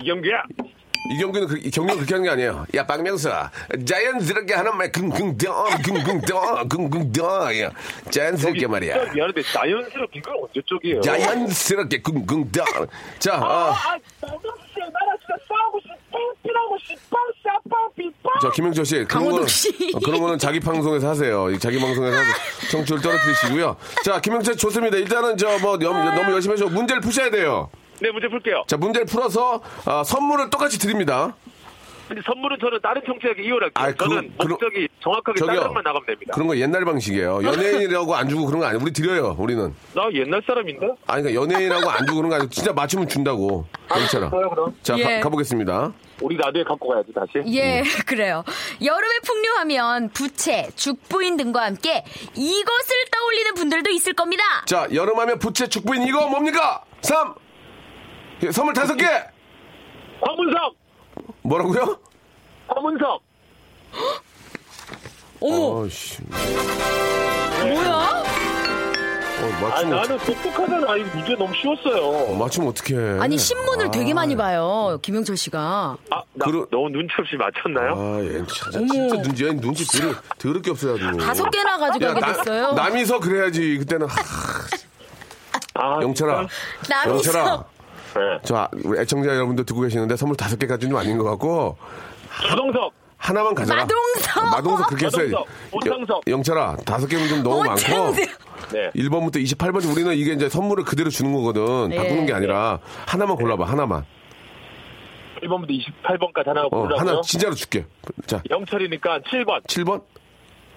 이경규야 0.00 0.42
이경규는 1.14 1.46
그, 1.48 1.60
경규는 1.70 1.96
그렇게 1.96 2.14
하는 2.14 2.24
게 2.24 2.30
아니에요. 2.30 2.64
야, 2.76 2.86
박명수. 2.86 3.28
자연스럽게 3.84 4.54
하는 4.54 4.76
말, 4.76 4.90
긍긍덩, 4.92 5.52
긍긍덩, 5.84 6.68
긍긍덩. 6.68 7.60
야, 7.60 7.70
자연스럽게 8.10 8.66
말이야. 8.68 9.12
미안한데 9.12 9.42
자연스럽게 9.42 10.18
이건 10.20 10.34
언제 10.42 10.60
쪽이에요 10.64 11.00
자연스럽게 11.00 12.02
긍긍덩. 12.02 12.64
자, 13.18 13.34
아, 13.34 13.36
아, 13.36 13.70
아, 13.70 13.98
박명수 14.20 14.78
나랑 14.78 15.16
진짜 15.20 15.34
싸우고 15.48 15.80
싶어 15.80 15.94
저 18.40 18.50
김영철 18.50 18.84
씨, 18.84 18.94
그런 18.94 19.06
강호동 19.08 19.32
거는, 19.36 19.46
씨. 19.48 19.68
어, 19.94 19.98
그런 20.04 20.20
거는 20.20 20.38
자기 20.38 20.58
방송에서 20.60 21.08
하세요. 21.08 21.50
이 21.50 21.58
자기 21.58 21.78
방송에서 21.78 22.16
하세요. 22.16 22.34
청취율 22.70 23.00
떨어뜨리시고요. 23.00 23.76
자, 24.04 24.20
김영철 24.20 24.54
씨 24.54 24.58
좋습니다. 24.60 24.96
일단은 24.96 25.36
저 25.36 25.58
뭐 25.58 25.76
너무 25.76 26.32
열심히 26.32 26.54
하시고 26.54 26.70
문제를 26.70 27.00
푸셔야 27.00 27.30
돼요. 27.30 27.70
네 28.00 28.10
문제 28.10 28.26
풀게요 28.28 28.64
자, 28.66 28.76
문제를 28.76 29.06
풀어서 29.06 29.62
아, 29.84 30.02
선물을 30.02 30.50
똑같이 30.50 30.78
드립니다. 30.78 31.36
근데 32.08 32.20
선물은 32.26 32.58
저는 32.60 32.78
다른 32.82 33.00
청취자에게 33.06 33.42
이혼할게요 33.44 33.70
아이, 33.84 33.92
그거- 33.92 34.08
저는 34.16 34.34
목적이 34.36 34.88
정확하게 35.02 35.38
저기요. 35.38 35.60
따르만 35.62 35.82
나가면 35.82 36.06
됩니다 36.06 36.32
그런 36.34 36.48
거 36.48 36.56
옛날 36.56 36.84
방식이에요. 36.84 37.42
연예인이라고 37.44 38.14
안 38.14 38.28
주고 38.28 38.46
그런 38.46 38.60
거 38.60 38.66
아니에요. 38.66 38.82
우리 38.82 38.92
드려요, 38.92 39.34
우리는. 39.38 39.74
나 39.94 40.08
옛날 40.12 40.42
사람인데 40.46 40.86
아니, 41.06 41.22
그러니까 41.22 41.34
연예인이라고 41.34 41.90
안 41.90 42.06
주고 42.06 42.16
그런 42.18 42.28
거 42.30 42.36
아니고 42.36 42.50
진짜 42.50 42.72
맞추면 42.72 43.08
준다고. 43.08 43.66
그래요 43.88 44.50
그럼 44.50 44.74
자, 44.82 44.96
예. 44.98 45.20
가, 45.20 45.28
보겠습니다 45.28 45.92
우리 46.22 46.36
라디오에 46.36 46.64
갖고 46.64 46.88
가야지 46.88 47.12
다시 47.12 47.42
예, 47.52 47.82
그래요. 48.06 48.42
여름에 48.82 49.14
풍류하면 49.26 50.10
부채, 50.10 50.68
죽부인 50.76 51.36
등과 51.36 51.62
함께 51.64 52.04
이것을 52.34 52.96
떠올리는 53.10 53.54
분들도 53.54 53.90
있을 53.90 54.12
겁니다. 54.14 54.42
자, 54.66 54.86
여름하면 54.92 55.38
부채 55.38 55.66
축부인 55.66 56.02
이거 56.02 56.28
뭡니까? 56.28 56.82
3! 57.02 57.34
예, 58.44 58.50
선물 58.50 58.74
다섯 58.74 58.94
개! 58.96 59.04
황문석 60.20 60.74
뭐라고요? 61.42 61.98
허문석. 62.74 63.22
어머, 65.40 65.80
어씨. 65.84 66.18
뭐야? 67.60 68.22
어, 69.42 69.44
아, 69.44 69.60
맞추면, 69.60 69.96
나는 69.96 70.18
똑똑하잖아. 70.18 70.96
이거 70.96 71.16
문제 71.16 71.34
너무 71.34 71.52
쉬웠어요. 71.60 72.36
맞추면 72.36 72.68
어떡해. 72.70 73.18
아니, 73.20 73.36
신문을 73.36 73.90
되게 73.90 74.14
많이 74.14 74.36
봐요, 74.36 75.00
김영철 75.02 75.36
씨가. 75.36 75.96
아, 76.10 76.22
나 76.34 76.44
그러- 76.44 76.64
너무 76.70 76.90
눈치 76.90 77.12
없이 77.18 77.34
맞췄나요? 77.36 77.94
아, 77.96 78.20
얘 78.22 78.46
진짜, 78.46 78.70
진짜 78.70 79.22
눈치, 79.22 79.44
얘 79.44 79.52
눈치 79.52 79.84
더러, 79.86 80.14
더럽게 80.38 80.70
없어야 80.70 80.94
돼. 80.94 81.18
다섯 81.18 81.50
개나 81.50 81.76
가져가게 81.76 82.20
됐어요. 82.34 82.72
남이서 82.72 83.18
그래야지. 83.18 83.78
그때는. 83.78 84.06
하, 84.06 84.14
아, 85.74 85.98
영철아. 86.02 86.46
남이서. 86.88 87.10
영철아. 87.16 87.64
네. 88.14 88.38
저, 88.44 88.68
우리 88.84 89.00
애청자 89.00 89.28
여러분들 89.34 89.64
듣고 89.64 89.80
계시는데 89.82 90.16
선물 90.16 90.36
다섯 90.36 90.58
개까지는 90.58 90.90
좀 90.90 90.98
아닌 90.98 91.18
것 91.18 91.24
같고. 91.24 91.76
조동석. 92.48 92.92
하나만 93.16 93.54
가져라. 93.54 93.82
마동석. 93.84 94.36
어, 94.36 94.46
마동석 94.50 94.86
그렇게. 94.88 95.04
마동석, 95.06 95.46
오창석. 95.72 96.22
영- 96.26 96.32
영철아, 96.38 96.76
다섯 96.84 97.06
개면 97.06 97.28
좀 97.28 97.42
너무 97.44 97.62
많고. 97.62 98.14
네. 98.72 98.90
1번부터 98.96 99.36
28번째 99.36 99.92
우리는 99.92 100.12
이게 100.14 100.32
이제 100.32 100.48
선물을 100.48 100.84
그대로 100.84 101.08
주는 101.08 101.32
거거든. 101.32 101.90
네. 101.90 101.96
바꾸는 101.96 102.26
게 102.26 102.32
아니라 102.32 102.80
하나만 103.06 103.36
골라봐. 103.36 103.64
하나만. 103.64 104.04
1번부터 105.42 105.70
28번까지 106.04 106.46
하나 106.46 106.62
어, 106.62 106.68
고르라고요? 106.68 107.10
하나 107.10 107.20
진짜로 107.22 107.54
줄게. 107.54 107.86
자, 108.26 108.42
영철이니까 108.50 109.20
7번. 109.20 109.62
7번? 109.66 110.02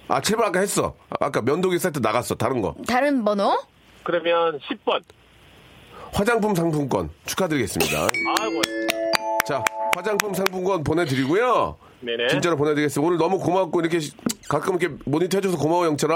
아, 0.07 0.21
7번 0.21 0.43
아까 0.43 0.59
했어. 0.59 0.95
아, 1.09 1.25
아까 1.25 1.41
면도기 1.41 1.79
세트 1.79 1.99
나갔어. 1.99 2.35
다른 2.35 2.61
거. 2.61 2.75
다른 2.87 3.23
번호? 3.23 3.57
그러면 4.03 4.59
10번. 4.69 5.01
화장품 6.15 6.55
상품권 6.55 7.09
축하드리겠습니다. 7.25 8.07
아이고. 8.39 8.61
자, 9.45 9.63
화장품 9.95 10.33
상품권 10.33 10.83
보내드리고요. 10.83 11.75
네네. 11.99 12.27
진짜로 12.29 12.55
보내드리겠습니다. 12.55 13.05
오늘 13.05 13.17
너무 13.17 13.37
고맙고 13.39 13.81
이렇게 13.81 13.99
시- 13.99 14.13
가끔 14.47 14.77
이렇게 14.77 14.95
모니터 15.05 15.37
해줘서 15.37 15.57
고마워 15.57 15.85
영철아. 15.85 16.15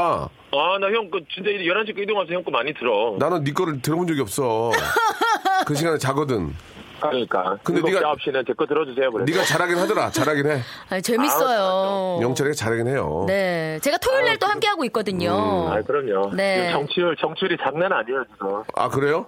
아, 0.52 0.78
나 0.80 0.88
형, 0.88 1.10
그, 1.12 1.20
진짜 1.34 1.50
11시 1.50 1.98
이동하면서 2.02 2.34
형 2.34 2.44
거 2.44 2.52
많이 2.52 2.74
들어. 2.74 3.16
나는 3.20 3.44
네 3.44 3.52
거를 3.52 3.82
들어본 3.82 4.08
적이 4.08 4.22
없어. 4.22 4.72
그 5.68 5.76
시간에 5.76 5.98
자거든. 5.98 6.54
그러니까. 7.02 7.58
근데 7.64 7.82
네가- 7.82 8.02
9시는 8.18 8.46
제거 8.48 8.66
들어주세요. 8.66 9.12
그래. 9.12 9.26
네가 9.26 9.44
잘하긴 9.44 9.78
하더라. 9.78 10.12
잘하긴 10.12 10.48
해. 10.48 10.60
아니, 10.90 11.02
재밌어요. 11.02 12.20
영철이가 12.22 12.54
잘하긴 12.56 12.88
해요. 12.88 13.26
네. 13.28 13.80
제가 13.82 13.98
토요일 13.98 14.26
날또 14.26 14.48
함께 14.48 14.68
하고 14.68 14.84
있거든요. 14.86 15.70
아, 15.72 15.82
그럼요. 15.82 16.32
네. 16.36 16.68
지금 16.68 16.72
정치율, 16.72 17.16
정치율이 17.20 17.58
장난 17.64 17.92
아니에요, 17.94 18.24
지금. 18.34 18.64
아 18.76 18.90
그래요? 18.90 19.28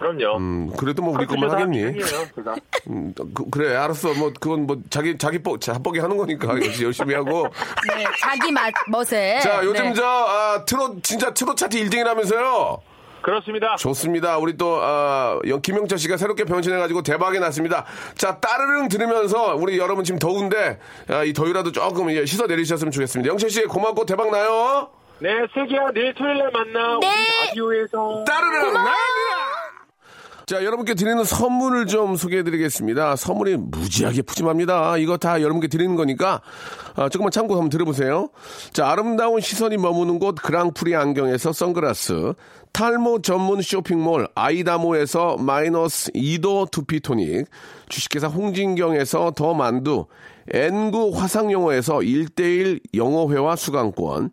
그럼요. 0.00 0.36
음, 0.38 0.72
그래도 0.76 1.02
뭐 1.02 1.14
우리 1.14 1.26
것만 1.26 1.50
하겠니? 1.50 1.82
음, 2.88 3.14
그, 3.52 3.58
래 3.58 3.76
알았어. 3.76 4.14
뭐 4.14 4.32
그건 4.40 4.66
뭐 4.66 4.78
자기 4.88 5.16
자기 5.18 5.38
뻑 5.42 5.60
자뻑이 5.60 5.98
하는 5.98 6.16
거니까 6.16 6.48
역시 6.64 6.84
열심히 6.84 7.14
하고. 7.14 7.46
네, 7.94 8.04
자기 8.18 8.50
맛, 8.50 8.72
멋에. 8.88 9.38
자 9.40 9.60
요즘 9.62 9.84
네. 9.84 9.92
저 9.94 10.02
아, 10.04 10.64
트롯 10.64 11.02
진짜 11.02 11.32
트롯 11.34 11.56
차트 11.56 11.76
1등이라면서요. 11.78 12.78
그렇습니다. 13.22 13.76
좋습니다. 13.76 14.38
우리 14.38 14.56
또 14.56 14.78
아, 14.80 15.38
영- 15.46 15.60
김영철 15.60 15.98
씨가 15.98 16.16
새롭게 16.16 16.44
변신해가지고 16.44 17.02
대박이 17.02 17.38
났습니다. 17.38 17.84
자 18.16 18.38
따르릉 18.38 18.88
들으면서 18.88 19.54
우리 19.56 19.76
여러분 19.78 20.02
지금 20.04 20.18
더운데 20.18 20.78
아, 21.08 21.22
이 21.24 21.34
더위라도 21.34 21.70
조금 21.72 22.10
예, 22.10 22.24
씻어 22.24 22.46
내리셨으면 22.46 22.90
좋겠습니다. 22.90 23.28
영철 23.30 23.50
씨 23.50 23.62
고맙고 23.64 24.06
대박 24.06 24.30
나요. 24.30 24.88
네, 25.22 25.28
슬기야, 25.52 25.88
내일 25.92 26.14
토요일 26.14 26.38
날 26.38 26.50
만나. 26.50 26.98
네. 26.98 27.06
우리 27.06 27.46
라디오에서. 27.48 28.24
따르릉 28.26 28.72
나입니다. 28.72 28.90
자, 30.50 30.64
여러분께 30.64 30.94
드리는 30.94 31.22
선물을 31.22 31.86
좀 31.86 32.16
소개해 32.16 32.42
드리겠습니다. 32.42 33.14
선물이 33.14 33.56
무지하게 33.56 34.22
푸짐합니다. 34.22 34.96
이거 34.96 35.16
다 35.16 35.40
여러분께 35.40 35.68
드리는 35.68 35.94
거니까, 35.94 36.40
아, 36.96 37.08
조금만 37.08 37.30
참고 37.30 37.54
한번 37.54 37.68
들어보세요. 37.68 38.30
자, 38.72 38.90
아름다운 38.90 39.40
시선이 39.40 39.76
머무는 39.76 40.18
곳 40.18 40.34
그랑프리 40.34 40.96
안경에서 40.96 41.52
선글라스, 41.52 42.34
탈모 42.72 43.22
전문 43.22 43.62
쇼핑몰 43.62 44.26
아이다모에서 44.34 45.36
마이너스 45.36 46.10
2도 46.16 46.68
두피토닉, 46.72 47.46
주식회사 47.88 48.26
홍진경에서 48.26 49.34
더 49.36 49.54
만두, 49.54 50.06
N구 50.52 51.12
화상영어에서 51.14 51.98
1대1 51.98 52.80
영어회화 52.92 53.54
수강권, 53.54 54.32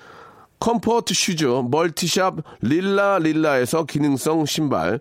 comfort 0.61 1.15
shoes 1.15 1.63
multi 1.71 2.08
shop 2.08 2.37
릴라 2.61 3.17
릴라에서 3.17 3.85
기능성 3.85 4.45
신발, 4.45 4.99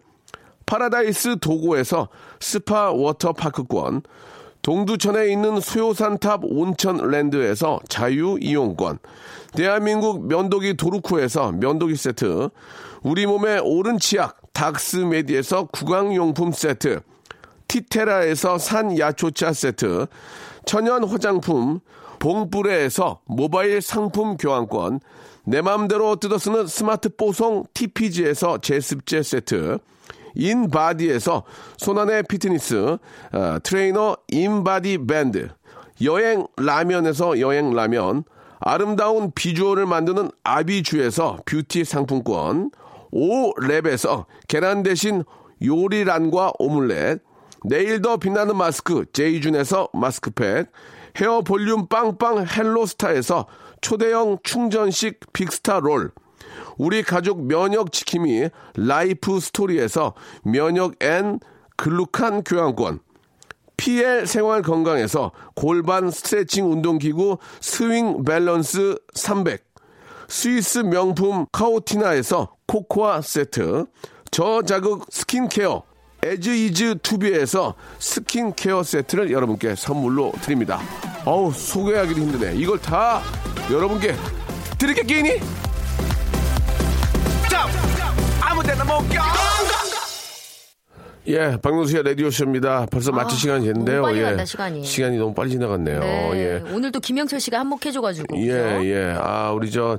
파라다이스 0.64 1.36
도고에서 1.38 2.08
스파 2.40 2.90
워터파크권, 2.90 4.00
동두천에 4.62 5.30
있는 5.30 5.60
소요산탑 5.60 6.44
온천랜드에서 6.44 7.78
자유이용권, 7.88 9.00
대한민국 9.52 10.26
면도기 10.28 10.78
도루코에서 10.78 11.52
면도기 11.52 11.94
세트, 11.94 12.48
우리 13.02 13.26
몸의 13.26 13.60
오른 13.62 13.98
치약 13.98 14.40
닥스메디에서 14.54 15.66
구강용품 15.66 16.52
세트, 16.52 17.00
티테라에서 17.68 18.56
산야초차 18.56 19.52
세트, 19.52 20.06
천연 20.64 21.04
화장품 21.04 21.80
봉뿌레에서 22.18 23.20
모바일 23.26 23.82
상품 23.82 24.38
교환권, 24.38 25.00
내 25.50 25.62
맘대로 25.62 26.14
뜯어쓰는 26.14 26.68
스마트 26.68 27.08
뽀송 27.08 27.64
TPG에서 27.74 28.58
제습제 28.58 29.24
세트, 29.24 29.78
인바디에서 30.36 31.42
손안의 31.76 32.22
피트니스 32.28 32.98
어, 33.32 33.58
트레이너 33.60 34.16
인바디 34.28 35.06
밴드, 35.08 35.48
여행 36.04 36.46
라면에서 36.56 37.40
여행 37.40 37.74
라면, 37.74 38.22
아름다운 38.60 39.32
비주얼을 39.32 39.86
만드는 39.86 40.30
아비주에서 40.44 41.38
뷰티 41.46 41.84
상품권, 41.84 42.70
오랩에서 43.12 44.26
계란 44.46 44.84
대신 44.84 45.24
요리란과 45.64 46.52
오믈렛, 46.60 47.22
내일 47.64 48.02
더 48.02 48.18
빛나는 48.18 48.56
마스크 48.56 49.04
제이준에서 49.12 49.88
마스크팩, 49.94 50.70
헤어 51.16 51.40
볼륨 51.40 51.88
빵빵 51.88 52.46
헬로스타에서 52.46 53.46
초대형 53.80 54.38
충전식 54.42 55.32
빅스타 55.32 55.80
롤, 55.80 56.12
우리 56.76 57.02
가족 57.02 57.44
면역 57.44 57.92
지킴이 57.92 58.48
라이프 58.76 59.40
스토리에서 59.40 60.14
면역엔 60.42 61.40
글루칸 61.76 62.44
교환권, 62.44 63.00
PL 63.76 64.26
생활 64.26 64.62
건강에서 64.62 65.32
골반 65.54 66.10
스트레칭 66.10 66.70
운동기구 66.70 67.38
스윙 67.60 68.24
밸런스 68.24 68.98
300, 69.14 69.64
스위스 70.28 70.78
명품 70.78 71.46
카오티나에서 71.50 72.56
코코아 72.66 73.22
세트, 73.22 73.86
저자극 74.30 75.06
스킨케어 75.10 75.89
에즈이즈 76.22 76.96
투비에서 77.02 77.74
스킨케어 77.98 78.82
세트를 78.82 79.30
여러분께 79.30 79.74
선물로 79.74 80.32
드립니다. 80.42 80.80
어우 81.24 81.52
소개하기도 81.52 82.20
힘드네. 82.20 82.56
이걸 82.56 82.78
다 82.78 83.22
여러분께 83.70 84.14
드릴게 84.78 85.02
끼니? 85.02 85.40
예, 91.30 91.56
박명수의 91.62 92.02
라디오쇼입니다. 92.02 92.86
벌써 92.90 93.12
마칠 93.12 93.38
시간이 93.38 93.64
됐는데요. 93.64 94.02
빨리 94.02 94.18
예. 94.18 94.24
간다, 94.24 94.44
시간이. 94.44 94.84
시간이 94.84 95.16
너무 95.16 95.32
빨리 95.32 95.50
지나갔네요. 95.50 96.00
네. 96.00 96.30
예. 96.34 96.72
오늘도 96.72 96.98
김영철 96.98 97.38
씨가 97.38 97.60
한몫해줘가지고. 97.60 98.36
예, 98.38 98.46
그죠? 98.46 98.84
예. 98.86 99.14
아, 99.16 99.52
우리 99.52 99.70
저, 99.70 99.98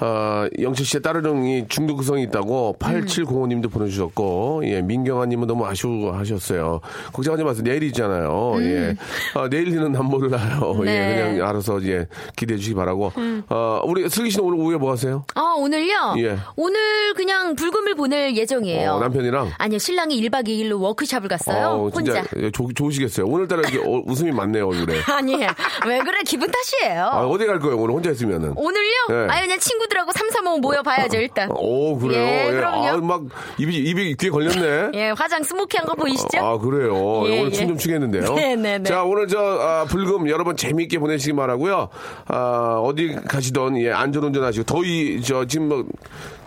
아, 0.00 0.48
영철 0.60 0.84
씨의 0.84 1.02
따르릉이 1.02 1.66
중독성이 1.68 2.24
있다고 2.24 2.76
8705님도 2.80 3.70
보내주셨고, 3.70 4.62
예, 4.64 4.82
민경아님은 4.82 5.46
너무 5.46 5.66
아쉬워하셨어요. 5.66 6.80
걱정하지 7.12 7.44
마세요. 7.44 7.62
내일이잖아요. 7.62 8.54
예. 8.62 8.96
아, 9.34 9.48
내일은 9.48 9.92
난 9.92 10.04
몰라요. 10.04 10.72
음. 10.72 10.82
네. 10.84 10.96
음. 10.96 10.96
예, 10.96 11.32
그냥 11.32 11.48
알아서 11.48 11.80
예, 11.84 12.06
기대해 12.34 12.58
주시기 12.58 12.74
바라고. 12.74 13.12
어, 13.48 13.82
우리 13.84 14.08
슬기 14.08 14.30
씨는 14.30 14.44
오늘 14.44 14.58
오후에 14.58 14.76
뭐 14.78 14.90
하세요? 14.90 15.24
아, 15.34 15.54
오늘요? 15.56 16.14
예. 16.18 16.36
오늘 16.56 17.14
그냥 17.14 17.54
불금을 17.54 17.94
보낼 17.94 18.36
예정이에요. 18.36 18.92
어, 18.92 19.00
남편이랑? 19.00 19.52
아니요, 19.58 19.78
신랑이 19.78 20.20
1박 20.22 20.48
2일 20.48 20.55
내일로 20.56 20.80
워크숍을 20.80 21.28
갔어요. 21.28 21.66
어, 21.66 21.88
혼자. 21.88 22.24
예, 22.36 22.50
좋, 22.50 22.72
좋으시겠어요. 22.74 23.26
오늘따라 23.26 23.62
이렇게 23.68 23.78
어, 23.78 24.02
웃음이 24.06 24.32
많네요, 24.32 24.68
얼굴에. 24.68 25.00
아니, 25.12 25.34
왜 25.34 25.98
그래? 26.00 26.20
기분 26.26 26.50
탓이에요. 26.50 27.04
아, 27.04 27.26
어디 27.26 27.46
갈 27.46 27.58
거예요, 27.58 27.76
오늘 27.76 27.94
혼자 27.94 28.10
있으면은? 28.10 28.54
오늘요? 28.56 28.92
네. 29.08 29.26
아유, 29.28 29.42
그냥 29.42 29.58
친구들하고 29.58 30.12
삼삼오오 30.12 30.58
모여봐야죠, 30.58 31.18
일단. 31.18 31.50
오, 31.52 31.98
그래요? 31.98 32.20
예, 32.20 32.52
그럼요. 32.52 32.86
아, 32.86 32.96
막, 32.98 33.22
입이, 33.58 33.76
입이 33.76 34.16
귀에 34.16 34.30
걸렸네. 34.30 34.90
예, 34.98 35.10
화장 35.10 35.42
스모키한 35.42 35.86
거 35.86 35.94
보이시죠? 35.94 36.38
아, 36.38 36.58
그래요. 36.58 36.94
예, 37.28 37.40
오늘 37.40 37.46
예. 37.46 37.50
춤좀 37.50 37.78
추겠는데요. 37.78 38.34
네네네. 38.34 38.84
자, 38.88 39.02
오늘 39.04 39.28
저, 39.28 39.38
아, 39.38 39.84
불금 39.88 40.28
여러분 40.28 40.56
재미있게 40.56 40.98
보내시기 40.98 41.34
바라고요 41.36 41.88
아, 42.28 42.80
어디 42.82 43.14
가시던, 43.28 43.78
예, 43.80 43.92
안전운전 43.92 44.42
하시고, 44.42 44.64
더위, 44.64 45.20
저, 45.22 45.44
지금 45.46 45.68
뭐, 45.68 45.84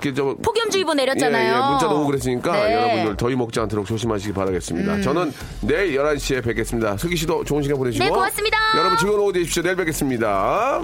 이렇게 0.01 0.14
저. 0.14 0.36
폭염주의보 0.41 0.93
내렸잖아요. 0.93 1.53
예, 1.53 1.57
예, 1.57 1.70
문자도 1.70 1.95
오고 1.95 2.05
그랬으니까 2.07 2.51
네. 2.53 2.68
음. 2.68 2.74
여러분들 2.74 3.18
더위 3.18 3.36
먹지 3.36 3.60
않도록 3.60 3.86
조심하시기 3.90 4.34
바라겠습니다. 4.34 5.02
저는 5.02 5.34
내일 5.62 5.98
11시에 5.98 6.44
뵙겠습니다. 6.44 6.96
슬기 6.98 7.16
씨도 7.16 7.44
좋은 7.44 7.64
시간 7.64 7.78
보내시고. 7.78 8.04
네, 8.06 8.10
고맙습니다. 8.10 8.58
여러분 8.78 8.98
즐거운 8.98 9.20
오후 9.20 9.34
되십시오. 9.34 9.64
내일 9.64 9.76
뵙겠습니다. 9.76 10.82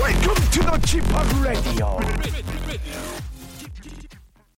Welcome 0.00 0.50
to 0.50 0.62
the 0.62 0.80
Chip 0.86 1.04
Radio. 1.42 2.57